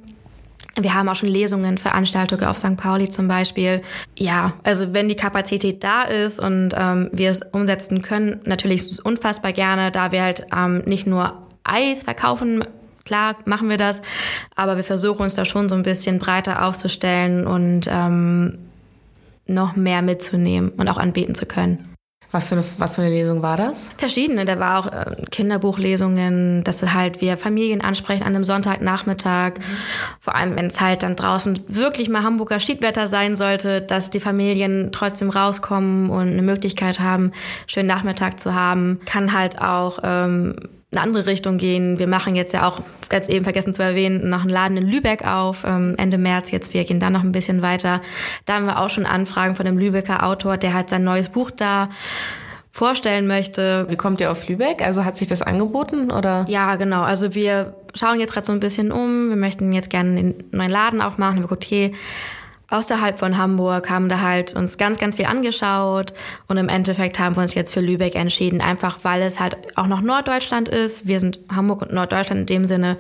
Wir 0.76 0.94
haben 0.94 1.10
auch 1.10 1.16
schon 1.16 1.30
Lesungen, 1.30 1.78
Veranstaltungen 1.78 2.46
auf 2.46 2.58
St. 2.58 2.78
Pauli 2.78 3.10
zum 3.10 3.28
Beispiel. 3.28 3.82
Ja, 4.18 4.54
also 4.64 4.94
wenn 4.94 5.10
die 5.10 5.16
Kapazität 5.16 5.84
da 5.84 6.04
ist 6.04 6.40
und 6.40 6.70
ähm, 6.76 7.10
wir 7.12 7.32
es 7.32 7.42
umsetzen 7.42 8.02
können, 8.02 8.40
natürlich 8.46 9.04
unfassbar 9.04 9.52
gerne, 9.52 9.92
da 9.92 10.12
wir 10.12 10.22
halt 10.22 10.46
ähm, 10.56 10.80
nicht 10.86 11.06
nur 11.06 11.34
Eis 11.64 12.04
verkaufen 12.04 12.64
Klar 13.10 13.38
machen 13.46 13.70
wir 13.70 13.78
das, 13.78 14.04
aber 14.56 14.78
wir 14.78 14.84
versuchen 14.84 15.24
uns 15.24 15.34
da 15.34 15.44
schon 15.44 15.68
so 15.68 15.74
ein 15.74 15.82
bisschen 15.82 16.20
breiter 16.20 16.64
aufzustellen 16.64 17.48
und 17.48 17.88
ähm, 17.90 18.69
noch 19.50 19.76
mehr 19.76 20.02
mitzunehmen 20.02 20.70
und 20.78 20.88
auch 20.88 20.98
anbieten 20.98 21.36
zu 21.36 21.46
können. 21.46 21.90
Was 22.32 22.50
für, 22.50 22.56
eine, 22.56 22.64
was 22.78 22.96
für 22.96 23.02
eine 23.02 23.10
Lesung 23.10 23.42
war 23.42 23.58
das? 23.58 23.90
Verschiedene. 23.98 24.46
Da 24.46 24.60
war 24.60 24.80
auch 24.80 24.92
äh, 24.92 25.16
Kinderbuchlesungen, 25.32 26.64
dass 26.64 26.84
halt 26.94 27.22
wir 27.22 27.38
Familien 27.38 27.82
ansprechen 27.82 28.22
an 28.22 28.36
einem 28.36 28.44
Sonntagnachmittag. 28.44 29.54
Mhm. 29.58 29.64
Vor 30.20 30.36
allem, 30.36 30.56
wenn 30.56 30.68
es 30.68 30.80
halt 30.80 31.02
dann 31.02 31.16
draußen 31.16 31.62
wirklich 31.68 32.08
mal 32.08 32.22
Hamburger 32.22 32.60
Schiedwetter 32.60 33.08
sein 33.08 33.36
sollte, 33.36 33.82
dass 33.82 34.12
die 34.12 34.20
Familien 34.20 34.92
trotzdem 34.92 35.32
rauskommen 35.32 36.12
und 36.12 36.28
eine 36.28 36.44
Möglichkeit 36.44 37.00
haben, 37.00 37.32
schönen 37.66 37.88
Nachmittag 37.88 38.40
zu 38.40 38.54
haben. 38.54 39.00
Kann 39.06 39.34
halt 39.34 39.60
auch 39.60 39.98
ähm, 40.04 40.56
eine 40.92 41.02
andere 41.02 41.28
Richtung 41.28 41.58
gehen. 41.58 42.00
Wir 42.00 42.08
machen 42.08 42.36
jetzt 42.36 42.54
ja 42.54 42.68
auch, 42.68 42.82
ganz 43.10 43.30
eben 43.30 43.44
vergessen 43.44 43.74
zu 43.74 43.84
erwähnen, 43.84 44.30
noch 44.30 44.42
einen 44.42 44.50
Laden 44.50 44.78
in 44.78 44.88
Lübeck 44.88 45.26
auf, 45.26 45.64
ähm, 45.66 45.96
Ende 45.98 46.18
März 46.18 46.52
jetzt. 46.52 46.74
Wir 46.74 46.84
gehen 46.84 47.00
da 47.00 47.10
noch 47.10 47.24
ein 47.24 47.32
bisschen 47.32 47.62
weiter. 47.62 48.02
Da 48.46 48.56
haben 48.56 48.66
wir 48.66 48.80
auch 48.80 48.90
schon 48.90 49.06
Anfragen 49.06 49.56
von 49.56 49.68
einem 49.68 49.78
Lübecker 49.78 50.26
Autor, 50.26 50.58
der 50.58 50.74
halt 50.74 50.90
sein 50.90 51.04
neues 51.04 51.30
Buch 51.30 51.52
da 51.52 51.90
vorstellen 52.72 53.28
möchte. 53.28 53.86
Wie 53.90 53.98
kommt 53.98 54.20
ihr 54.22 54.32
auf 54.32 54.48
Lübeck? 54.48 54.82
Also 54.82 55.06
hat 55.06 55.18
sich 55.18 55.28
das 55.28 55.42
angeboten 55.42 56.12
oder? 56.12 56.46
Ja, 56.48 56.76
genau. 56.76 57.02
Also 57.02 57.36
wir 57.36 57.76
schauen 57.94 58.20
jetzt 58.20 58.34
gerade 58.34 58.48
so 58.48 58.54
ein 58.54 58.60
bisschen 58.60 58.92
um. 58.92 59.30
Wir 59.30 59.36
möchten 59.36 59.72
jetzt 59.74 59.90
gerne 59.90 60.20
einen 60.20 60.44
neuen 60.52 60.72
Laden 60.72 61.02
aufmachen. 61.02 61.42
Wir 61.42 61.48
gucken, 61.48 61.58
okay, 61.58 61.94
außerhalb 62.70 63.18
von 63.18 63.38
Hamburg, 63.38 63.90
haben 63.90 64.10
da 64.10 64.22
halt 64.22 64.56
uns 64.56 64.78
ganz, 64.78 64.98
ganz 65.00 65.16
viel 65.16 65.26
angeschaut 65.26 66.14
und 66.48 66.58
im 66.58 66.70
Endeffekt 66.70 67.20
haben 67.20 67.36
wir 67.36 67.42
uns 67.42 67.54
jetzt 67.54 67.74
für 67.74 67.82
Lübeck 67.82 68.16
entschieden, 68.16 68.62
einfach 68.62 69.00
weil 69.04 69.22
es 69.22 69.40
halt 69.40 69.58
auch 69.76 69.88
noch 69.88 70.02
Norddeutschland 70.02 70.70
ist. 70.70 71.08
Wir 71.08 71.20
sind 71.20 71.40
Hamburg 71.54 71.82
und 71.82 71.94
Norddeutschland 71.94 72.42
in 72.42 72.46
dem 72.46 72.66
Sinne 72.66 72.98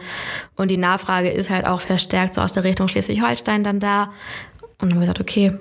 und 0.55 0.69
die 0.69 0.77
Nachfrage 0.77 1.29
ist 1.29 1.49
halt 1.49 1.65
auch 1.65 1.81
verstärkt 1.81 2.33
so 2.33 2.41
aus 2.41 2.53
der 2.53 2.63
Richtung 2.63 2.87
Schleswig-Holstein 2.87 3.63
dann 3.63 3.79
da. 3.79 4.11
Und 4.79 4.83
dann 4.83 4.91
haben 4.91 4.99
wir 5.01 5.01
gesagt, 5.01 5.19
okay, 5.19 5.53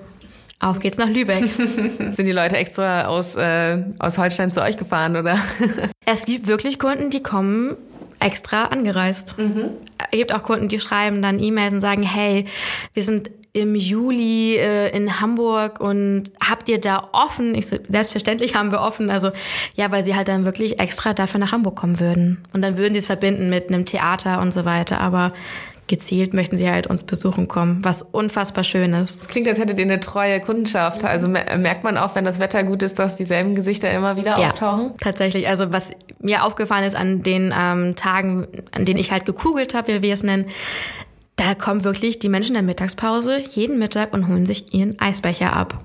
auf 0.61 0.81
geht's 0.81 0.99
nach 0.99 1.09
Lübeck. 1.09 1.49
Sind 1.49 2.27
die 2.27 2.33
Leute 2.33 2.57
extra 2.57 3.07
aus, 3.07 3.37
äh, 3.37 3.79
aus 3.99 4.19
Holstein 4.19 4.51
zu 4.51 4.63
euch 4.63 4.77
gefahren, 4.77 5.17
oder? 5.17 5.39
es 6.05 6.25
gibt 6.25 6.49
wirklich 6.49 6.79
Kunden, 6.79 7.11
die 7.11 7.23
kommen 7.23 7.77
extra 8.21 8.65
angereist. 8.67 9.39
Mhm. 9.39 9.71
Es 10.11 10.19
gibt 10.19 10.33
auch 10.33 10.43
Kunden, 10.43 10.69
die 10.69 10.81
schreiben 10.81 11.23
dann 11.23 11.39
E-Mails 11.39 11.75
und 11.75 11.81
sagen, 11.81 12.03
hey, 12.03 12.47
wir 12.95 13.03
sind 13.03 13.31
im 13.53 13.75
Juli 13.75 14.57
äh, 14.57 14.95
in 14.97 15.21
Hamburg 15.21 15.81
und 15.81 16.25
habt 16.41 16.69
ihr 16.69 16.81
da 16.81 17.09
offen? 17.13 17.55
Ich 17.55 17.67
so, 17.67 17.77
selbstverständlich 17.89 18.55
haben 18.55 18.73
wir 18.73 18.81
offen. 18.81 19.11
Also 19.11 19.31
ja, 19.75 19.91
weil 19.91 20.05
sie 20.05 20.15
halt 20.15 20.29
dann 20.29 20.45
wirklich 20.45 20.79
extra 20.79 21.15
dafür 21.15 21.41
nach 21.41 21.53
Hamburg 21.53 21.77
kommen 21.77 21.99
würden. 21.99 22.45
Und 22.53 22.63
dann 22.63 22.77
würden 22.77 22.95
sie 22.95 23.01
es 23.01 23.07
verbinden 23.07 23.51
mit 23.51 23.69
einem 23.69 23.85
Theater 23.85 24.41
und 24.41 24.53
so 24.53 24.65
weiter. 24.65 25.01
Aber 25.01 25.33
gezielt 25.89 26.35
möchten 26.35 26.57
sie 26.57 26.71
halt 26.71 26.87
uns 26.87 27.03
besuchen 27.03 27.49
kommen, 27.49 27.85
was 27.85 28.03
unfassbar 28.03 28.65
schön 28.65 28.95
ist. 28.95 29.21
Das 29.21 29.29
klingt, 29.29 29.49
als 29.49 29.59
hättet 29.59 29.79
ihr 29.79 29.85
eine 29.85 30.01
treue 30.01 30.41
Kundenschaft. 30.41 31.05
Also 31.05 31.29
merkt 31.29 31.85
man 31.85 31.97
auch, 31.97 32.15
wenn 32.15 32.25
das 32.25 32.39
Wetter 32.39 32.63
gut 32.63 32.83
ist, 32.83 32.99
dass 32.99 33.17
dieselben 33.17 33.55
Gesichter 33.55 33.91
immer 33.91 34.17
wieder 34.17 34.39
ja, 34.39 34.51
auftauchen? 34.51 34.93
Tatsächlich. 35.01 35.49
Also 35.49 35.73
was 35.73 35.91
mir 36.21 36.45
aufgefallen 36.45 36.85
ist 36.85 36.97
an 36.97 37.23
den 37.23 37.55
ähm, 37.57 37.97
Tagen, 37.97 38.47
an 38.73 38.85
denen 38.85 38.99
ich 38.99 39.11
halt 39.11 39.27
gekugelt 39.27 39.75
habe, 39.75 39.89
wie 39.89 40.03
wir 40.03 40.15
es 40.15 40.23
nennen, 40.23 40.47
da 41.37 41.55
kommen 41.55 41.85
wirklich 41.85 42.19
die 42.19 42.29
Menschen 42.29 42.51
in 42.51 42.55
der 42.55 42.63
Mittagspause 42.63 43.39
jeden 43.51 43.79
Mittag 43.79 44.13
und 44.13 44.29
holen 44.29 44.45
sich 44.45 44.75
ihren 44.75 44.99
Eisbecher 44.99 45.53
ab. 45.53 45.81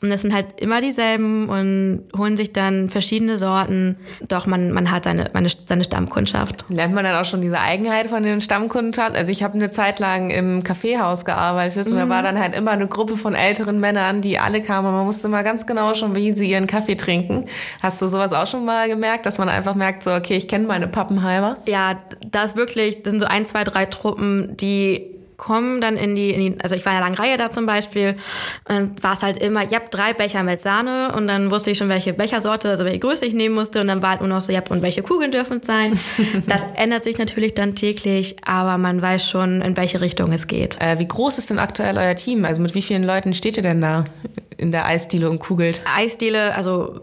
Und 0.00 0.12
es 0.12 0.22
sind 0.22 0.32
halt 0.32 0.60
immer 0.60 0.80
dieselben 0.80 1.48
und 1.48 2.04
holen 2.16 2.36
sich 2.36 2.52
dann 2.52 2.88
verschiedene 2.88 3.36
Sorten. 3.36 3.96
Doch 4.28 4.46
man, 4.46 4.70
man 4.70 4.92
hat 4.92 5.04
seine, 5.04 5.28
meine, 5.32 5.48
seine 5.66 5.82
Stammkundschaft. 5.82 6.66
Lernt 6.70 6.94
man 6.94 7.02
dann 7.02 7.16
auch 7.16 7.24
schon 7.24 7.40
diese 7.40 7.58
Eigenheit 7.58 8.06
von 8.06 8.22
den 8.22 8.40
Stammkunden? 8.40 8.88
Also 8.98 9.32
ich 9.32 9.42
habe 9.42 9.54
eine 9.54 9.70
Zeit 9.70 9.98
lang 9.98 10.30
im 10.30 10.62
Kaffeehaus 10.62 11.24
gearbeitet 11.24 11.86
mhm. 11.86 11.92
und 11.92 11.98
da 11.98 12.06
mhm. 12.06 12.10
war 12.10 12.22
dann 12.22 12.38
halt 12.38 12.54
immer 12.54 12.70
eine 12.70 12.86
Gruppe 12.86 13.16
von 13.16 13.34
älteren 13.34 13.80
Männern, 13.80 14.20
die 14.20 14.38
alle 14.38 14.62
kamen 14.62 14.86
und 14.86 14.94
man 14.94 15.06
wusste 15.06 15.26
mal 15.28 15.42
ganz 15.42 15.66
genau 15.66 15.94
schon, 15.94 16.14
wie 16.14 16.32
sie 16.32 16.48
ihren 16.48 16.68
Kaffee 16.68 16.94
trinken. 16.94 17.46
Hast 17.82 18.00
du 18.00 18.06
sowas 18.06 18.32
auch 18.32 18.46
schon 18.46 18.64
mal 18.64 18.88
gemerkt, 18.88 19.26
dass 19.26 19.38
man 19.38 19.48
einfach 19.48 19.74
merkt, 19.74 20.04
so 20.04 20.12
okay, 20.12 20.36
ich 20.36 20.46
kenne 20.46 20.68
meine 20.68 20.86
Pappenheimer? 20.86 21.56
Ja, 21.66 22.00
da 22.30 22.44
ist 22.44 22.54
wirklich, 22.54 23.02
das 23.02 23.10
sind 23.10 23.20
so 23.20 23.26
ein, 23.26 23.46
zwei, 23.46 23.64
drei 23.64 23.86
Truppen, 23.86 24.56
die 24.56 25.17
kommen 25.38 25.80
dann 25.80 25.96
in 25.96 26.14
die, 26.14 26.30
in 26.30 26.40
die 26.40 26.60
also 26.60 26.76
ich 26.76 26.84
war 26.84 26.92
in 26.92 26.98
der 26.98 27.06
langen 27.06 27.16
Reihe 27.16 27.36
da 27.38 27.48
zum 27.48 27.64
Beispiel, 27.64 28.16
war 28.66 29.14
es 29.14 29.22
halt 29.22 29.38
immer, 29.38 29.62
ihr 29.62 29.76
habt 29.76 29.94
drei 29.94 30.12
Becher 30.12 30.42
mit 30.42 30.60
Sahne 30.60 31.14
und 31.16 31.28
dann 31.28 31.50
wusste 31.50 31.70
ich 31.70 31.78
schon, 31.78 31.88
welche 31.88 32.12
Bechersorte, 32.12 32.68
also 32.68 32.84
welche 32.84 32.98
Größe 32.98 33.24
ich 33.24 33.32
nehmen 33.32 33.54
musste 33.54 33.80
und 33.80 33.88
dann 33.88 34.02
war 34.02 34.10
halt 34.10 34.20
nur 34.20 34.28
noch 34.28 34.42
so, 34.42 34.52
ja, 34.52 34.62
und 34.68 34.82
welche 34.82 35.02
Kugeln 35.02 35.32
dürfen 35.32 35.60
es 35.60 35.66
sein. 35.66 35.98
das 36.46 36.64
ändert 36.74 37.04
sich 37.04 37.18
natürlich 37.18 37.54
dann 37.54 37.76
täglich, 37.76 38.36
aber 38.44 38.76
man 38.78 39.00
weiß 39.00 39.30
schon, 39.30 39.62
in 39.62 39.76
welche 39.76 40.00
Richtung 40.00 40.32
es 40.32 40.48
geht. 40.48 40.78
Äh, 40.80 40.98
wie 40.98 41.06
groß 41.06 41.38
ist 41.38 41.50
denn 41.50 41.60
aktuell 41.60 41.96
euer 41.96 42.16
Team? 42.16 42.44
Also 42.44 42.60
mit 42.60 42.74
wie 42.74 42.82
vielen 42.82 43.04
Leuten 43.04 43.32
steht 43.32 43.56
ihr 43.56 43.62
denn 43.62 43.80
da 43.80 44.04
in 44.56 44.72
der 44.72 44.86
Eisdiele 44.86 45.30
und 45.30 45.38
kugelt? 45.38 45.80
Eisdiele, 45.86 46.54
also 46.54 47.00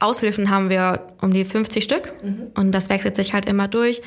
Aushilfen 0.00 0.50
haben 0.50 0.70
wir 0.70 1.00
um 1.20 1.32
die 1.32 1.44
50 1.44 1.84
Stück 1.84 2.12
mhm. 2.22 2.48
und 2.54 2.72
das 2.72 2.88
wechselt 2.88 3.16
sich 3.16 3.34
halt 3.34 3.46
immer 3.46 3.68
durch. 3.68 4.02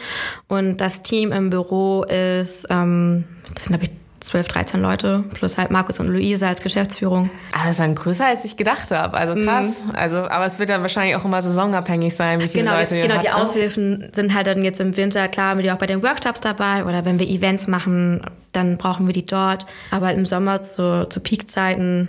Und 0.47 0.77
das 0.77 1.03
Team 1.03 1.32
im 1.32 1.49
Büro 1.49 2.03
ist, 2.03 2.67
ähm, 2.69 3.25
das 3.53 3.65
sind 3.65 3.79
glaube 3.79 3.84
ich 3.86 4.03
12, 4.23 4.47
13 4.47 4.82
Leute, 4.82 5.23
plus 5.34 5.58
halt 5.58 5.69
Markus 5.69 5.99
und 5.99 6.08
Luise 6.08 6.47
als 6.47 6.62
Geschäftsführung. 6.62 7.29
Ah, 7.51 7.60
das 7.63 7.71
ist 7.71 7.79
dann 7.79 7.93
größer, 7.93 8.25
als 8.25 8.45
ich 8.45 8.58
gedacht 8.58 8.89
habe. 8.89 9.17
Also 9.17 9.36
krass. 9.43 9.84
Mhm. 9.86 9.91
Also, 9.95 10.17
aber 10.17 10.45
es 10.45 10.60
wird 10.60 10.69
dann 10.69 10.82
wahrscheinlich 10.82 11.15
auch 11.15 11.25
immer 11.25 11.41
saisonabhängig 11.41 12.15
sein, 12.15 12.39
wie 12.39 12.47
viele 12.47 12.63
genau, 12.63 12.77
Leute 12.77 12.95
jetzt, 12.95 13.08
Genau, 13.08 13.21
die 13.21 13.27
ne? 13.27 13.36
Aushilfen 13.36 14.10
sind 14.13 14.34
halt 14.34 14.47
dann 14.47 14.63
jetzt 14.63 14.79
im 14.79 14.95
Winter, 14.95 15.27
klar, 15.27 15.51
haben 15.51 15.58
wir 15.58 15.63
die 15.63 15.71
auch 15.71 15.77
bei 15.77 15.88
den 15.88 16.01
Workshops 16.01 16.41
dabei 16.41 16.86
oder 16.86 17.06
wenn 17.06 17.19
wir 17.19 17.27
Events 17.27 17.67
machen, 17.67 18.21
dann 18.53 18.77
brauchen 18.77 19.08
wir 19.08 19.13
die 19.13 19.25
dort. 19.25 19.65
Aber 19.91 20.13
im 20.13 20.25
Sommer 20.25 20.62
zu, 20.62 21.08
zu 21.10 21.19
Peakzeiten 21.19 22.08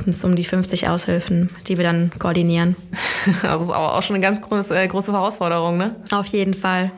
sind 0.00 0.14
es 0.14 0.24
um 0.24 0.36
die 0.36 0.44
50 0.44 0.88
Aushilfen, 0.88 1.50
die 1.66 1.76
wir 1.76 1.84
dann 1.84 2.10
koordinieren. 2.18 2.76
Das 3.42 3.62
ist 3.62 3.70
aber 3.70 3.96
auch 3.96 4.02
schon 4.02 4.16
eine 4.16 4.22
ganz 4.22 4.40
große, 4.40 4.74
äh, 4.74 4.88
große 4.88 5.12
Herausforderung, 5.12 5.76
ne? 5.76 5.96
Auf 6.10 6.26
jeden 6.26 6.54
Fall. 6.54 6.90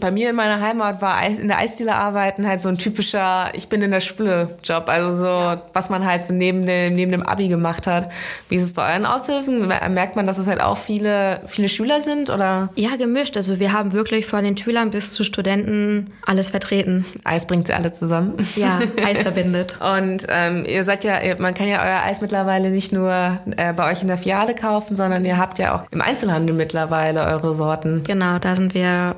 Bei 0.00 0.10
mir 0.10 0.30
in 0.30 0.36
meiner 0.36 0.60
Heimat 0.60 1.00
war 1.00 1.24
in 1.24 1.48
der 1.48 1.58
Eisdiele 1.58 1.94
arbeiten 1.94 2.46
halt 2.46 2.62
so 2.62 2.68
ein 2.68 2.78
typischer 2.78 3.50
Ich 3.54 3.68
bin 3.68 3.82
in 3.82 3.90
der 3.90 4.00
Schule-Job. 4.00 4.84
Also 4.88 5.16
so, 5.16 5.26
ja. 5.26 5.62
was 5.72 5.88
man 5.88 6.04
halt 6.04 6.24
so 6.24 6.34
neben 6.34 6.66
dem, 6.66 6.94
neben 6.94 7.12
dem 7.12 7.22
Abi 7.22 7.48
gemacht 7.48 7.86
hat. 7.86 8.10
Wie 8.48 8.56
ist 8.56 8.64
es 8.64 8.72
bei 8.72 8.92
euren 8.92 9.06
Aushilfen? 9.06 9.68
Merkt 9.68 10.16
man, 10.16 10.26
dass 10.26 10.38
es 10.38 10.46
halt 10.46 10.60
auch 10.60 10.78
viele, 10.78 11.40
viele 11.46 11.68
Schüler 11.68 12.00
sind, 12.00 12.30
oder? 12.30 12.70
Ja, 12.74 12.96
gemischt. 12.96 13.36
Also 13.36 13.60
wir 13.60 13.72
haben 13.72 13.92
wirklich 13.92 14.26
von 14.26 14.44
den 14.44 14.56
Schülern 14.56 14.90
bis 14.90 15.12
zu 15.12 15.24
Studenten 15.24 16.08
alles 16.26 16.50
vertreten. 16.50 17.04
Eis 17.24 17.46
bringt 17.46 17.68
sie 17.68 17.72
alle 17.72 17.92
zusammen. 17.92 18.34
Ja, 18.56 18.80
Eis 19.04 19.22
verbindet. 19.22 19.78
Und 19.80 20.26
ähm, 20.28 20.64
ihr 20.66 20.84
seid 20.84 21.04
ja, 21.04 21.18
man 21.38 21.54
kann 21.54 21.68
ja 21.68 21.82
euer 21.82 22.02
Eis 22.04 22.20
mittlerweile 22.20 22.42
mittlerweile 22.52 22.70
nicht 22.70 22.92
nur 22.92 23.38
äh, 23.56 23.72
bei 23.72 23.90
euch 23.90 24.02
in 24.02 24.08
der 24.08 24.18
Filiale 24.18 24.54
kaufen, 24.54 24.96
sondern 24.96 25.24
ihr 25.24 25.38
habt 25.38 25.58
ja 25.58 25.76
auch 25.76 25.84
im 25.90 26.00
Einzelhandel 26.00 26.54
mittlerweile 26.54 27.24
eure 27.26 27.54
Sorten. 27.54 28.02
Genau, 28.04 28.38
da 28.38 28.56
sind 28.56 28.74
wir 28.74 29.16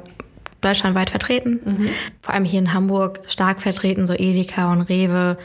deutschlandweit 0.64 1.10
vertreten. 1.10 1.60
Mhm. 1.64 1.88
Vor 2.20 2.34
allem 2.34 2.44
hier 2.44 2.58
in 2.58 2.72
Hamburg 2.72 3.20
stark 3.26 3.60
vertreten, 3.60 4.06
so 4.06 4.14
Edeka 4.14 4.72
und 4.72 4.82
Rewe 4.82 5.36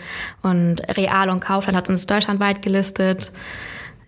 und 0.42 0.82
Real 0.98 1.30
und 1.30 1.40
Kaufland 1.40 1.78
hat 1.78 1.90
uns 1.90 2.08
deutschlandweit 2.08 2.62
gelistet. 2.62 3.32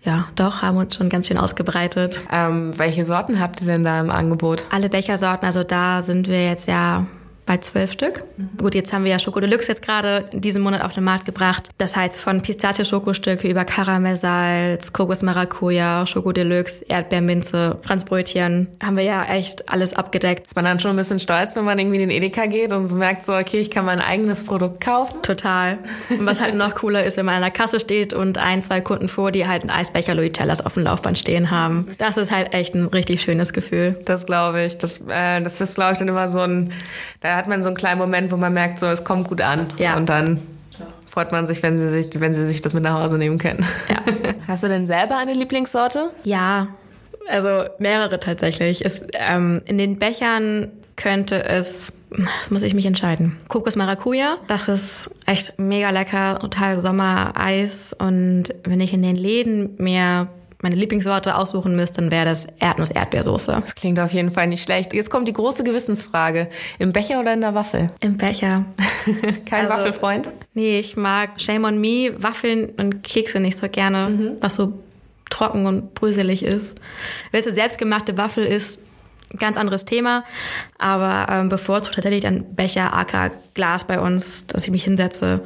Ja, 0.04 0.28
doch, 0.34 0.62
haben 0.62 0.78
uns 0.78 0.96
schon 0.96 1.08
ganz 1.08 1.28
schön 1.28 1.38
ausgebreitet. 1.38 2.20
Ähm, 2.32 2.76
welche 2.76 3.04
Sorten 3.04 3.38
habt 3.38 3.60
ihr 3.60 3.68
denn 3.68 3.84
da 3.84 4.00
im 4.00 4.10
Angebot? 4.10 4.64
Alle 4.70 4.88
Bechersorten, 4.88 5.46
also 5.46 5.62
da 5.62 6.02
sind 6.02 6.26
wir 6.26 6.44
jetzt 6.44 6.66
ja 6.66 7.06
bei 7.46 7.56
zwölf 7.58 7.92
Stück. 7.92 8.24
Mhm. 8.36 8.50
Gut, 8.58 8.74
jetzt 8.74 8.92
haben 8.92 9.04
wir 9.04 9.10
ja 9.10 9.18
Schoko 9.18 9.40
Deluxe 9.40 9.68
jetzt 9.68 9.82
gerade 9.82 10.28
diesen 10.32 10.62
Monat 10.62 10.82
auf 10.82 10.92
den 10.92 11.04
Markt 11.04 11.24
gebracht. 11.24 11.70
Das 11.78 11.96
heißt 11.96 12.20
von 12.20 12.40
Pistazie-Schokostücke 12.40 13.48
über 13.48 13.64
Karamellsalz, 13.64 14.92
Kokos 14.92 15.22
Maracuja, 15.22 16.06
Schoko 16.06 16.32
Deluxe, 16.32 16.84
Erdbeerminze, 16.88 17.78
Franzbrötchen. 17.82 18.68
Haben 18.82 18.96
wir 18.96 19.04
ja 19.04 19.24
echt 19.24 19.68
alles 19.68 19.94
abgedeckt. 19.94 20.46
Ist 20.46 20.56
man 20.56 20.64
dann 20.64 20.78
schon 20.78 20.92
ein 20.92 20.96
bisschen 20.96 21.18
stolz, 21.18 21.56
wenn 21.56 21.64
man 21.64 21.78
irgendwie 21.78 22.00
in 22.00 22.08
den 22.08 22.10
Edeka 22.10 22.46
geht 22.46 22.72
und 22.72 22.86
so 22.86 22.96
merkt 22.96 23.24
so, 23.24 23.34
okay, 23.34 23.58
ich 23.58 23.70
kann 23.70 23.84
mein 23.84 24.00
eigenes 24.00 24.44
Produkt 24.44 24.80
kaufen? 24.80 25.20
Total. 25.22 25.78
Und 26.10 26.24
was 26.26 26.40
halt 26.40 26.54
noch 26.54 26.74
cooler 26.76 27.04
ist, 27.04 27.16
wenn 27.16 27.26
man 27.26 27.36
an 27.36 27.42
der 27.42 27.50
Kasse 27.50 27.80
steht 27.80 28.12
und 28.12 28.38
ein, 28.38 28.62
zwei 28.62 28.80
Kunden 28.80 29.08
vor, 29.08 29.32
die 29.32 29.48
halt 29.48 29.62
einen 29.62 29.70
Eisbecher 29.70 30.14
Luitellas 30.14 30.64
auf 30.64 30.74
dem 30.74 30.84
Laufband 30.84 31.18
stehen 31.18 31.50
haben. 31.50 31.88
Das 31.98 32.16
ist 32.16 32.30
halt 32.30 32.54
echt 32.54 32.74
ein 32.74 32.86
richtig 32.86 33.22
schönes 33.22 33.52
Gefühl. 33.52 34.00
Das 34.04 34.26
glaube 34.26 34.62
ich. 34.62 34.78
Das, 34.78 35.00
äh, 35.08 35.42
das 35.42 35.60
ist, 35.60 35.74
glaube 35.74 35.92
ich, 35.92 35.98
dann 35.98 36.08
immer 36.08 36.28
so 36.28 36.40
ein, 36.40 36.72
da 37.20 37.31
hat 37.36 37.48
man 37.48 37.62
so 37.62 37.68
einen 37.68 37.76
kleinen 37.76 37.98
Moment, 37.98 38.32
wo 38.32 38.36
man 38.36 38.52
merkt, 38.52 38.78
so 38.78 38.86
es 38.86 39.04
kommt 39.04 39.28
gut 39.28 39.40
an. 39.40 39.66
Ja. 39.78 39.96
Und 39.96 40.08
dann 40.08 40.40
freut 41.06 41.30
man 41.32 41.46
sich, 41.46 41.62
wenn 41.62 41.76
sie 41.76 41.88
sich, 41.90 42.08
wenn 42.20 42.34
sie 42.34 42.46
sich 42.46 42.62
das 42.62 42.72
mit 42.72 42.82
nach 42.82 43.02
Hause 43.02 43.18
nehmen 43.18 43.38
können. 43.38 43.66
Ja. 43.88 43.96
Hast 44.48 44.62
du 44.62 44.68
denn 44.68 44.86
selber 44.86 45.18
eine 45.18 45.34
Lieblingssorte? 45.34 46.10
Ja, 46.24 46.68
also 47.28 47.64
mehrere 47.78 48.18
tatsächlich. 48.18 48.84
Es, 48.84 49.08
ähm, 49.14 49.60
in 49.66 49.78
den 49.78 49.98
Bechern 49.98 50.68
könnte 50.96 51.44
es, 51.44 51.92
das 52.10 52.50
muss 52.50 52.62
ich 52.62 52.74
mich 52.74 52.86
entscheiden. 52.86 53.36
Kokos 53.48 53.76
Maracuja, 53.76 54.38
das 54.46 54.68
ist 54.68 55.10
echt 55.26 55.58
mega 55.58 55.90
lecker, 55.90 56.38
total 56.38 56.80
Sommereis. 56.80 57.94
Und 57.98 58.44
wenn 58.64 58.80
ich 58.80 58.92
in 58.92 59.02
den 59.02 59.16
Läden 59.16 59.74
mir 59.78 60.28
meine 60.62 60.76
Lieblingsworte 60.76 61.36
aussuchen 61.36 61.76
müsste, 61.76 62.00
dann 62.00 62.10
wäre 62.10 62.24
das 62.24 62.46
Erdnuss-Erdbeersoße. 62.46 63.58
Das 63.60 63.74
klingt 63.74 63.98
auf 63.98 64.12
jeden 64.12 64.30
Fall 64.30 64.46
nicht 64.46 64.62
schlecht. 64.62 64.94
Jetzt 64.94 65.10
kommt 65.10 65.28
die 65.28 65.32
große 65.32 65.64
Gewissensfrage. 65.64 66.48
Im 66.78 66.92
Becher 66.92 67.20
oder 67.20 67.34
in 67.34 67.40
der 67.40 67.54
Waffel? 67.54 67.88
Im 68.00 68.16
Becher. 68.16 68.64
Kein 69.48 69.66
also, 69.66 69.78
Waffelfreund? 69.78 70.30
Nee, 70.54 70.78
ich 70.78 70.96
mag 70.96 71.40
Shame 71.40 71.64
on 71.64 71.80
Me, 71.80 72.14
Waffeln 72.16 72.70
und 72.78 73.02
Kekse 73.02 73.40
nicht 73.40 73.58
so 73.58 73.68
gerne, 73.68 74.08
mhm. 74.08 74.36
was 74.40 74.54
so 74.54 74.72
trocken 75.30 75.66
und 75.66 75.94
bröselig 75.94 76.44
ist. 76.44 76.78
Wenn 77.32 77.40
es 77.40 77.54
selbstgemachte 77.54 78.16
Waffel 78.16 78.44
ist, 78.44 78.78
ganz 79.38 79.56
anderes 79.56 79.84
Thema. 79.84 80.24
Aber 80.78 81.26
ähm, 81.32 81.48
bevorzugt 81.48 81.96
tatsächlich 81.96 82.22
dann 82.22 82.54
Becher, 82.54 82.94
AK, 82.94 83.32
Glas 83.54 83.84
bei 83.84 83.98
uns, 83.98 84.46
dass 84.46 84.64
ich 84.64 84.70
mich 84.70 84.84
hinsetze 84.84 85.42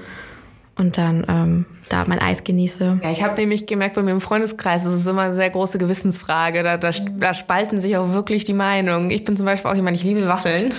und 0.79 0.99
dann 0.99 1.25
ähm, 1.29 1.65
da 1.89 2.05
mein 2.07 2.19
Eis 2.19 2.45
genieße. 2.45 3.01
Ja, 3.03 3.11
ich 3.11 3.23
habe 3.23 3.35
nämlich 3.37 3.67
gemerkt, 3.67 3.95
bei 3.95 4.03
mir 4.03 4.11
im 4.11 4.21
Freundeskreis 4.21 4.85
das 4.85 4.93
ist 4.93 5.07
immer 5.07 5.23
eine 5.23 5.35
sehr 5.35 5.49
große 5.49 5.79
Gewissensfrage. 5.79 6.62
Da, 6.62 6.77
da, 6.77 6.91
da 6.91 7.33
spalten 7.33 7.81
sich 7.81 7.97
auch 7.97 8.12
wirklich 8.12 8.45
die 8.45 8.53
Meinungen. 8.53 9.11
Ich 9.11 9.25
bin 9.25 9.37
zum 9.39 9.47
Beispiel 9.47 9.71
auch 9.71 9.75
jemand, 9.75 9.97
ich 9.97 10.03
liebe 10.03 10.29
Waffeln. 10.29 10.75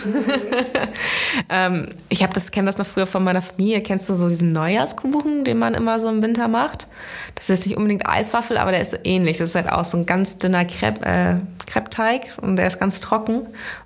ähm, 1.50 1.90
ich 2.10 2.22
habe 2.22 2.34
das, 2.34 2.52
kenne 2.52 2.68
das 2.68 2.78
noch 2.78 2.86
früher 2.86 3.08
von 3.08 3.24
meiner 3.24 3.42
Familie. 3.42 3.82
Kennst 3.82 4.08
du 4.10 4.14
so 4.14 4.30
diesen 4.30 4.52
Neujahrskuchen, 4.52 5.44
den 5.44 5.58
man 5.58 5.74
immer 5.74 6.00
so 6.00 6.10
im 6.10 6.22
Winter 6.22 6.48
macht? 6.48 6.88
Das 7.34 7.50
ist 7.50 7.66
nicht 7.66 7.76
unbedingt 7.76 8.08
Eiswaffel, 8.08 8.58
aber 8.58 8.72
der 8.72 8.82
ist 8.82 8.92
so 8.92 8.98
ähnlich. 9.04 9.38
Das 9.38 9.50
ist 9.50 9.56
halt 9.56 9.72
auch 9.72 9.86
so 9.86 9.98
ein 9.98 10.06
ganz 10.06 10.38
dünner 10.38 10.66
Crepe, 10.66 11.06
äh, 11.06 11.36
Kreppteig 11.68 12.38
und 12.42 12.56
der 12.56 12.66
ist 12.66 12.80
ganz 12.80 13.02
trocken. 13.02 13.42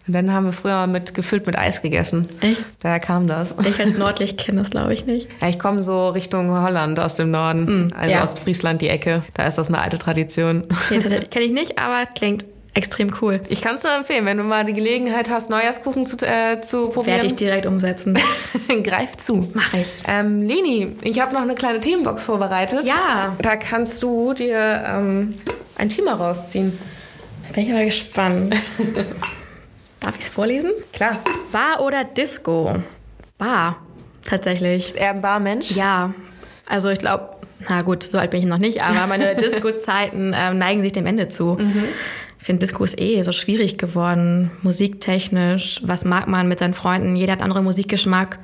Und 0.07 0.13
dann 0.13 0.31
haben 0.31 0.45
wir 0.45 0.53
früher 0.53 0.87
mit 0.87 1.13
gefüllt 1.13 1.47
mit 1.47 1.57
Eis 1.57 1.81
gegessen. 1.81 2.29
Echt? 2.39 2.63
Daher 2.79 2.99
kam 2.99 3.27
das. 3.27 3.57
Ich 3.67 3.79
als 3.79 3.97
Nordlicht 3.97 4.37
kenne 4.37 4.61
das, 4.61 4.69
glaube 4.69 4.93
ich, 4.93 5.05
nicht. 5.05 5.27
Ja, 5.41 5.49
ich 5.49 5.59
komme 5.59 5.81
so 5.81 6.09
Richtung 6.09 6.51
Holland 6.51 6.99
aus 6.99 7.15
dem 7.15 7.31
Norden, 7.31 7.87
mm, 7.87 7.93
also 7.97 8.11
ja. 8.11 8.23
Ostfriesland 8.23 8.81
die 8.81 8.87
Ecke. 8.87 9.23
Da 9.33 9.45
ist 9.45 9.57
das 9.57 9.67
eine 9.67 9.81
alte 9.81 9.97
Tradition. 9.97 10.63
Nee, 10.89 10.99
kenne 10.99 11.45
ich 11.45 11.51
nicht, 11.51 11.79
aber 11.79 12.05
klingt 12.05 12.45
extrem 12.73 13.11
cool. 13.21 13.41
Ich 13.49 13.61
kann 13.61 13.75
es 13.75 13.83
nur 13.83 13.93
empfehlen, 13.93 14.25
wenn 14.25 14.37
du 14.37 14.43
mal 14.43 14.63
die 14.63 14.73
Gelegenheit 14.73 15.29
hast, 15.29 15.49
Neujahrskuchen 15.49 16.05
zu, 16.05 16.17
äh, 16.25 16.61
zu 16.61 16.89
probieren. 16.89 17.17
Werde 17.17 17.27
ich 17.27 17.35
direkt 17.35 17.65
umsetzen. 17.65 18.17
Greif 18.83 19.17
zu. 19.17 19.49
Mach 19.53 19.73
ich. 19.73 20.03
Ähm, 20.07 20.39
Leni, 20.39 20.95
ich 21.01 21.19
habe 21.19 21.33
noch 21.33 21.41
eine 21.41 21.55
kleine 21.55 21.79
Themenbox 21.79 22.23
vorbereitet. 22.23 22.83
Ja. 22.85 23.35
Da 23.41 23.55
kannst 23.55 24.01
du 24.03 24.33
dir 24.33 24.83
ähm, 24.87 25.33
ein 25.75 25.89
Thema 25.89 26.13
rausziehen. 26.13 26.77
Bin 27.53 27.65
ich 27.65 27.71
aber 27.71 27.85
gespannt. 27.85 28.55
Darf 29.99 30.15
ich 30.15 30.21
es 30.21 30.27
vorlesen? 30.29 30.71
Klar. 30.93 31.17
Bar 31.51 31.81
oder 31.81 32.03
Disco? 32.03 32.75
Bar, 33.37 33.77
tatsächlich. 34.25 34.87
Ist 34.87 34.95
er 34.95 35.11
ein 35.11 35.21
Barmensch? 35.21 35.71
Ja. 35.71 36.13
Also 36.65 36.89
ich 36.89 36.99
glaube, 36.99 37.35
na 37.69 37.81
gut, 37.81 38.03
so 38.03 38.17
alt 38.17 38.31
bin 38.31 38.41
ich 38.41 38.47
noch 38.47 38.57
nicht, 38.57 38.81
aber 38.83 39.05
meine 39.07 39.35
Disco-Zeiten 39.41 40.33
ähm, 40.35 40.57
neigen 40.57 40.81
sich 40.81 40.93
dem 40.93 41.05
Ende 41.05 41.27
zu. 41.27 41.57
Mhm. 41.59 41.85
Ich 42.41 42.47
finde, 42.47 42.65
Disco 42.65 42.83
ist 42.83 42.99
eh 42.99 43.21
so 43.21 43.33
schwierig 43.33 43.77
geworden, 43.77 44.49
musiktechnisch. 44.63 45.79
Was 45.83 46.05
mag 46.05 46.27
man 46.27 46.47
mit 46.47 46.57
seinen 46.57 46.73
Freunden? 46.73 47.15
Jeder 47.15 47.33
hat 47.33 47.43
andere 47.43 47.61
Musikgeschmack. 47.61 48.39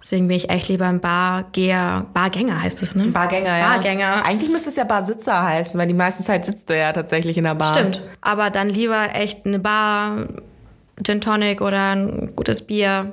Deswegen 0.00 0.26
bin 0.26 0.38
ich 0.38 0.48
echt 0.48 0.70
lieber 0.70 0.86
ein 0.86 1.00
Bargeher, 1.00 2.06
Bargänger 2.14 2.62
heißt 2.62 2.82
es, 2.82 2.94
ne? 2.94 3.08
Bargänger, 3.08 3.58
ja. 3.58 3.68
Bargänger. 3.68 4.24
Eigentlich 4.24 4.50
müsste 4.50 4.70
es 4.70 4.76
ja 4.76 4.84
Barsitzer 4.84 5.42
heißen, 5.42 5.78
weil 5.78 5.86
die 5.86 5.92
meiste 5.92 6.22
Zeit 6.22 6.46
sitzt 6.46 6.70
du 6.70 6.78
ja 6.78 6.94
tatsächlich 6.94 7.36
in 7.36 7.44
der 7.44 7.54
Bar. 7.54 7.74
Stimmt. 7.74 8.00
Aber 8.22 8.48
dann 8.48 8.70
lieber 8.70 9.14
echt 9.14 9.44
eine 9.44 9.58
Bar, 9.58 10.28
Gin 11.04 11.20
Tonic 11.20 11.60
oder 11.60 11.94
ein 11.94 12.34
gutes 12.34 12.66
Bier 12.66 13.12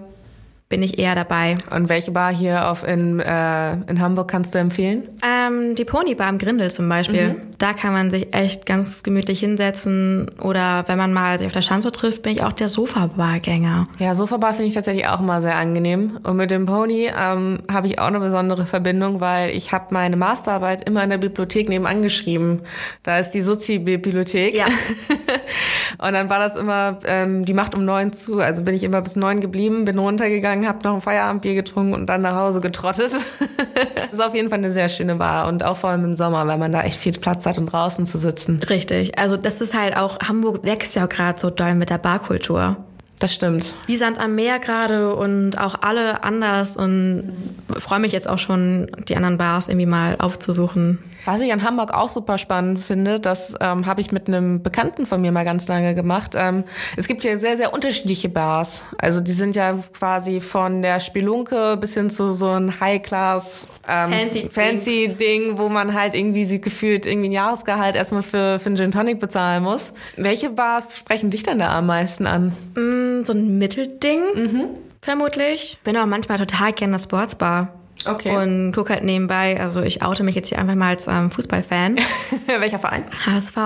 bin 0.69 0.83
ich 0.83 0.99
eher 0.99 1.15
dabei. 1.15 1.57
Und 1.75 1.89
welche 1.89 2.11
Bar 2.11 2.33
hier 2.33 2.69
auf 2.69 2.87
in, 2.87 3.19
äh, 3.19 3.73
in 3.73 3.99
Hamburg 3.99 4.29
kannst 4.29 4.55
du 4.55 4.59
empfehlen? 4.59 5.09
Ähm, 5.49 5.75
die 5.75 5.85
Pony 5.85 6.15
Bar 6.15 6.29
im 6.29 6.37
Grindel 6.37 6.71
zum 6.71 6.89
Beispiel. 6.89 7.29
Mhm. 7.29 7.41
Da 7.57 7.73
kann 7.73 7.93
man 7.93 8.09
sich 8.09 8.33
echt 8.33 8.65
ganz 8.65 9.03
gemütlich 9.03 9.39
hinsetzen. 9.39 10.31
Oder 10.41 10.83
wenn 10.87 10.97
man 10.97 11.13
mal 11.13 11.37
sich 11.37 11.47
auf 11.47 11.53
der 11.53 11.61
Schanze 11.61 11.91
trifft, 11.91 12.21
bin 12.21 12.33
ich 12.33 12.43
auch 12.43 12.53
der 12.53 12.69
Sofa-Bargänger. 12.69 13.87
Ja, 13.99 14.15
Sofa-Bar 14.15 14.53
finde 14.53 14.67
ich 14.67 14.73
tatsächlich 14.73 15.07
auch 15.07 15.19
immer 15.19 15.41
sehr 15.41 15.55
angenehm. 15.55 16.19
Und 16.23 16.37
mit 16.37 16.51
dem 16.51 16.65
Pony 16.65 17.09
ähm, 17.15 17.59
habe 17.71 17.87
ich 17.87 17.99
auch 17.99 18.07
eine 18.07 18.19
besondere 18.19 18.65
Verbindung, 18.65 19.21
weil 19.21 19.51
ich 19.51 19.71
habe 19.71 19.93
meine 19.93 20.15
Masterarbeit 20.15 20.87
immer 20.87 21.03
in 21.03 21.09
der 21.09 21.17
Bibliothek 21.17 21.69
nebenan 21.69 22.01
geschrieben. 22.01 22.61
Da 23.03 23.19
ist 23.19 23.31
die 23.31 23.41
Sozi-Bibliothek. 23.41 24.55
Ja. 24.55 24.65
Und 25.97 26.13
dann 26.13 26.29
war 26.29 26.39
das 26.39 26.55
immer, 26.55 26.99
ähm, 27.05 27.45
die 27.45 27.53
macht 27.53 27.75
um 27.75 27.83
neun 27.85 28.13
zu. 28.13 28.39
Also 28.39 28.63
bin 28.63 28.75
ich 28.75 28.83
immer 28.83 29.01
bis 29.01 29.15
neun 29.15 29.41
geblieben, 29.41 29.85
bin 29.85 29.97
runtergegangen 29.97 30.39
gegangen, 30.39 30.67
habe 30.67 30.79
noch 30.83 30.95
ein 30.95 31.01
Feierabendbier 31.01 31.55
getrunken 31.55 31.93
und 31.93 32.07
dann 32.07 32.21
nach 32.21 32.35
Hause 32.35 32.61
getrottet. 32.61 33.13
das 33.13 34.11
ist 34.11 34.21
auf 34.21 34.35
jeden 34.35 34.49
Fall 34.49 34.59
eine 34.59 34.71
sehr 34.71 34.89
schöne 34.89 35.15
Bar 35.15 35.38
und 35.47 35.63
auch 35.63 35.77
vor 35.77 35.91
allem 35.91 36.03
im 36.03 36.15
Sommer, 36.15 36.45
weil 36.47 36.57
man 36.57 36.71
da 36.71 36.81
echt 36.81 36.99
viel 36.99 37.13
Platz 37.13 37.45
hat, 37.45 37.57
um 37.57 37.65
draußen 37.65 38.05
zu 38.05 38.17
sitzen. 38.17 38.61
Richtig. 38.69 39.17
Also 39.17 39.37
das 39.37 39.61
ist 39.61 39.73
halt 39.73 39.95
auch, 39.95 40.19
Hamburg 40.19 40.63
wächst 40.63 40.95
ja 40.95 41.05
gerade 41.05 41.39
so 41.39 41.49
doll 41.49 41.75
mit 41.75 41.89
der 41.89 41.97
Barkultur. 41.97 42.77
Das 43.19 43.33
stimmt. 43.33 43.75
Wie 43.85 43.97
Sand 43.97 44.17
am 44.17 44.35
Meer 44.35 44.59
gerade 44.59 45.13
und 45.13 45.57
auch 45.59 45.75
alle 45.81 46.23
anders 46.23 46.77
und 46.77 47.33
freue 47.77 47.99
mich 47.99 48.13
jetzt 48.13 48.29
auch 48.29 48.39
schon, 48.39 48.89
die 49.09 49.15
anderen 49.15 49.37
Bars 49.37 49.67
irgendwie 49.67 49.85
mal 49.85 50.15
aufzusuchen. 50.19 50.99
Was 51.25 51.41
ich 51.41 51.51
an 51.51 51.63
Hamburg 51.63 51.93
auch 51.93 52.09
super 52.09 52.37
spannend 52.37 52.79
finde, 52.79 53.19
das 53.19 53.53
ähm, 53.59 53.85
habe 53.85 54.01
ich 54.01 54.11
mit 54.11 54.27
einem 54.27 54.63
Bekannten 54.63 55.05
von 55.05 55.21
mir 55.21 55.31
mal 55.31 55.45
ganz 55.45 55.67
lange 55.67 55.95
gemacht. 55.95 56.33
Ähm, 56.35 56.63
es 56.95 57.07
gibt 57.07 57.23
ja 57.23 57.37
sehr, 57.37 57.57
sehr 57.57 57.73
unterschiedliche 57.73 58.29
Bars. 58.29 58.83
Also 58.97 59.21
die 59.21 59.33
sind 59.33 59.55
ja 59.55 59.77
quasi 59.97 60.39
von 60.41 60.81
der 60.81 60.99
Spelunke 60.99 61.77
bis 61.77 61.93
hin 61.93 62.09
zu 62.09 62.31
so 62.33 62.49
ein 62.49 62.79
High-Class 62.79 63.67
ähm, 63.87 64.11
fancy, 64.11 64.49
fancy 64.49 65.15
Ding, 65.19 65.57
wo 65.57 65.69
man 65.69 65.93
halt 65.93 66.15
irgendwie 66.15 66.45
sie 66.45 66.61
gefühlt 66.61 67.05
irgendwie 67.05 67.29
ein 67.29 67.33
Jahresgehalt 67.33 67.95
erstmal 67.95 68.23
für, 68.23 68.59
für 68.59 68.67
einen 68.67 68.77
Gin 68.77 68.91
Tonic 68.91 69.19
bezahlen 69.19 69.63
muss. 69.63 69.93
Welche 70.15 70.49
Bars 70.49 70.89
sprechen 70.95 71.29
dich 71.29 71.43
denn 71.43 71.59
da 71.59 71.77
am 71.77 71.87
meisten 71.87 72.27
an? 72.27 72.55
Mm, 72.75 73.23
so 73.23 73.33
ein 73.33 73.57
Mittelding. 73.57 74.19
Mhm. 74.35 74.65
Vermutlich. 75.01 75.77
Bin 75.83 75.97
auch 75.97 76.05
manchmal 76.05 76.37
total 76.37 76.73
gerne 76.73 76.93
der 76.93 77.03
Sportsbar. 77.03 77.78
Okay. 78.05 78.35
Und 78.35 78.71
guck 78.73 78.89
halt 78.89 79.03
nebenbei, 79.03 79.59
also 79.59 79.81
ich 79.81 80.01
oute 80.01 80.23
mich 80.23 80.35
jetzt 80.35 80.49
hier 80.49 80.59
einfach 80.59 80.75
mal 80.75 80.89
als 80.89 81.07
ähm, 81.07 81.31
Fußballfan. 81.31 81.97
Welcher 82.59 82.79
Verein? 82.79 83.05
HSV. 83.25 83.57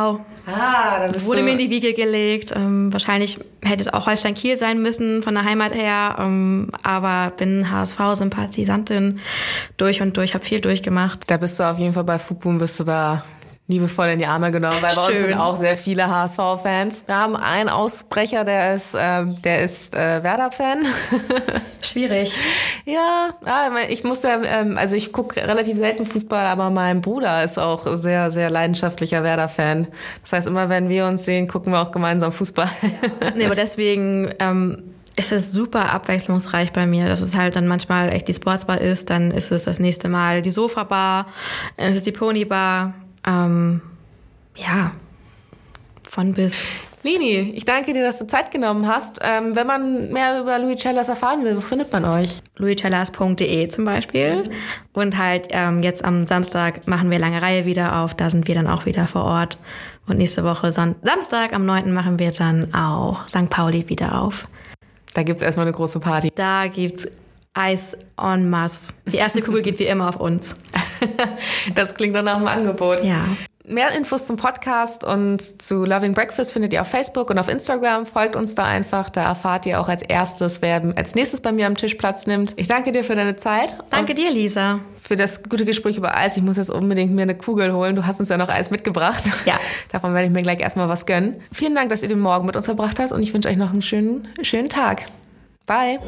Ah, 0.46 1.00
da 1.00 1.08
bist 1.12 1.26
Wurde 1.26 1.40
du... 1.40 1.46
mir 1.46 1.52
in 1.52 1.58
die 1.58 1.70
Wiege 1.70 1.94
gelegt. 1.94 2.52
Ähm, 2.56 2.92
wahrscheinlich 2.92 3.40
hätte 3.64 3.82
es 3.82 3.94
auch 3.94 4.08
Holstein 4.08 4.36
Kiel 4.36 4.56
sein 4.56 4.82
müssen 4.82 5.24
von 5.24 5.34
der 5.36 5.46
Heimat 5.46 5.74
her. 5.74 6.18
Ähm, 6.20 6.70
aber 6.82 7.32
bin 7.38 7.70
HSV-Sympathisantin 7.70 9.20
durch 9.78 10.02
und 10.02 10.18
durch, 10.18 10.34
habe 10.34 10.44
viel 10.44 10.60
durchgemacht. 10.62 11.22
Da 11.28 11.38
bist 11.38 11.60
du 11.60 11.64
auf 11.64 11.78
jeden 11.78 11.94
Fall 11.94 12.04
bei 12.04 12.20
Fukun, 12.20 12.58
bist 12.58 12.80
du 12.80 12.84
da 12.84 13.24
liebevoll 13.68 14.08
in 14.08 14.20
die 14.20 14.26
Arme 14.26 14.52
genommen, 14.52 14.82
weil 14.82 14.94
bei 14.94 15.08
uns 15.08 15.20
sind 15.20 15.34
auch 15.36 15.56
sehr 15.56 15.78
viele 15.78 16.10
HSV-Fans. 16.10 17.06
Wir 17.08 17.16
haben 17.16 17.36
einen 17.38 17.70
Ausbrecher, 17.70 18.44
der 18.44 18.76
ist, 18.76 18.94
äh, 18.94 19.26
der 19.26 19.62
ist 19.62 19.96
äh, 19.96 20.22
Werder-Fan. 20.22 20.86
Schwierig. 21.82 22.38
ja, 22.86 23.30
ich 23.88 24.04
muss 24.04 24.24
ja, 24.24 24.42
ähm, 24.44 24.78
also 24.78 24.96
ich 24.96 25.14
gucke 25.14 25.38
relativ 25.42 25.78
selten 25.78 26.06
Fußball, 26.06 26.46
aber 26.46 26.70
mein 26.72 27.00
Bruder 27.02 27.44
ist 27.44 27.58
auch 27.58 27.88
sehr, 27.96 28.32
sehr 28.32 28.50
leidenschaftlicher 28.50 29.24
Werder-Fan. 29.24 29.88
Das 30.22 30.34
heißt, 30.34 30.48
immer 30.48 30.68
wenn 30.68 30.90
wir 30.90 31.06
uns 31.06 31.24
sehen, 31.24 31.48
gucken 31.48 31.72
wir 31.72 31.82
auch 31.82 31.92
gemeinsam 31.92 32.34
Fußball. 32.34 32.70
ja. 32.82 33.32
Nee, 33.36 33.46
aber 33.46 33.56
deswegen 33.56 34.30
ähm, 34.40 34.94
es 35.16 35.32
ist 35.32 35.52
super 35.52 35.92
abwechslungsreich 35.92 36.74
bei 36.74 36.86
mir. 36.86 37.08
Das 37.08 37.22
ist 37.22 37.36
halt 37.36 37.56
dann 37.56 37.68
manchmal 37.68 38.12
echt 38.12 38.28
die 38.28 38.34
Sportsbar 38.34 38.82
ist, 38.82 39.10
dann 39.10 39.32
ist 39.32 39.52
es 39.52 39.64
das 39.64 39.80
nächste 39.80 40.10
Mal 40.10 40.42
die 40.42 40.50
Sofa-Bar, 40.50 41.28
dann 41.78 41.90
ist 41.90 41.98
es 41.98 42.04
die 42.04 42.12
Pony-Bar. 42.12 42.94
Ähm, 43.26 43.82
ja, 44.56 44.92
von 46.04 46.34
bis. 46.34 46.64
Lini, 47.04 47.52
ich 47.54 47.66
danke 47.66 47.92
dir, 47.92 48.02
dass 48.02 48.20
du 48.20 48.28
Zeit 48.28 48.50
genommen 48.50 48.88
hast. 48.88 49.20
Ähm, 49.22 49.58
wenn 49.58 49.68
man 49.68 50.10
mehr 50.14 50.40
über 50.40 50.58
Louis 50.58 50.80
Cellas 50.80 51.10
erfahren 51.10 51.44
will, 51.44 51.58
wo 51.58 51.60
findet 51.60 51.92
man 51.92 52.06
euch? 52.06 52.40
louiscellas.de 52.56 53.68
zum 53.68 53.84
Beispiel. 53.84 54.46
Und 54.94 55.18
halt 55.18 55.48
ähm, 55.50 55.84
jetzt 55.84 56.06
am 56.06 56.26
Samstag 56.26 56.88
machen 56.88 57.12
wir 57.12 57.20
lange 57.20 57.42
Reihe 57.42 57.66
wieder 57.66 57.98
auf. 57.98 58.14
Da 58.14 58.30
sind 58.30 58.48
wir 58.48 58.56
dann 58.56 58.68
auch 58.68 58.86
wieder 58.86 59.06
vor 59.08 59.26
Ort. 59.26 59.58
Und 60.08 60.18
nächste 60.18 60.46
Woche 60.46 60.72
Son 60.72 60.96
Samstag 61.04 61.52
am 61.52 61.66
9. 61.66 61.92
machen 61.92 62.20
wir 62.20 62.32
dann 62.32 62.74
auch 62.74 63.28
St. 63.28 63.50
Pauli 63.50 63.90
wieder 63.90 64.22
auf. 64.22 64.48
Da 65.14 65.24
gibt 65.24 65.40
es 65.40 65.44
erstmal 65.44 65.66
eine 65.66 65.76
große 65.76 66.00
Party. 66.00 66.32
Da 66.34 66.68
gibt's 66.68 67.08
Eis 67.54 67.98
en 68.18 68.50
masse. 68.50 68.94
Die 69.12 69.18
erste 69.18 69.42
Kugel 69.42 69.62
geht 69.62 69.78
wie 69.78 69.86
immer 69.86 70.08
auf 70.08 70.20
uns. 70.20 70.56
das 71.76 71.94
klingt 71.94 72.16
doch 72.16 72.24
nach 72.24 72.38
einem 72.38 72.48
Angebot. 72.48 73.04
Ja. 73.04 73.26
Mehr 73.66 73.94
Infos 73.94 74.28
zum 74.28 74.36
Podcast 74.36 75.06
und 75.06 75.62
zu 75.62 75.86
Loving 75.86 76.14
Breakfast 76.14 76.52
findet 76.52 76.74
ihr 76.74 76.82
auf 76.82 76.88
Facebook 76.90 77.30
und 77.30 77.40
auf 77.40 77.48
Instagram. 77.48 78.06
Folgt 78.06 78.36
uns 78.36 78.56
da 78.56 78.66
einfach. 78.66 79.10
Da 79.10 79.24
erfahrt 79.24 79.66
ihr 79.66 79.80
auch 79.80 79.88
als 79.88 80.02
erstes, 80.02 80.62
wer 80.62 80.82
als 80.98 81.16
nächstes 81.16 81.40
bei 81.40 81.54
mir 81.54 81.68
am 81.68 81.78
Tisch 81.78 81.96
Platz 81.96 82.28
nimmt. 82.28 82.54
Ich 82.58 82.68
danke 82.68 82.92
dir 82.92 83.06
für 83.06 83.16
deine 83.16 83.38
Zeit. 83.38 83.78
Danke 83.90 84.16
dir, 84.16 84.32
Lisa. 84.32 84.82
Für 85.02 85.16
das 85.16 85.44
gute 85.44 85.64
Gespräch 85.64 85.96
über 85.96 86.18
Eis. 86.18 86.36
Ich 86.36 86.44
muss 86.44 86.58
jetzt 86.58 86.72
unbedingt 86.72 87.14
mir 87.16 87.22
eine 87.22 87.36
Kugel 87.36 87.74
holen. 87.74 87.96
Du 87.96 88.06
hast 88.06 88.20
uns 88.20 88.28
ja 88.28 88.38
noch 88.38 88.50
Eis 88.50 88.70
mitgebracht. 88.70 89.24
Ja. 89.46 89.58
Davon 89.94 90.14
werde 90.14 90.28
ich 90.28 90.34
mir 90.34 90.42
gleich 90.42 90.60
erstmal 90.60 90.90
was 90.90 91.06
gönnen. 91.06 91.42
Vielen 91.54 91.74
Dank, 91.74 91.90
dass 91.90 92.02
ihr 92.02 92.10
den 92.10 92.20
Morgen 92.20 92.46
mit 92.46 92.58
uns 92.58 92.66
verbracht 92.66 93.00
habt 93.00 93.14
und 93.14 93.24
ich 93.24 93.34
wünsche 93.34 93.48
euch 93.48 93.58
noch 93.58 93.72
einen 93.72 93.82
schönen, 93.82 94.28
schönen 94.42 94.68
Tag. 94.68 95.06
Bye. 95.66 96.00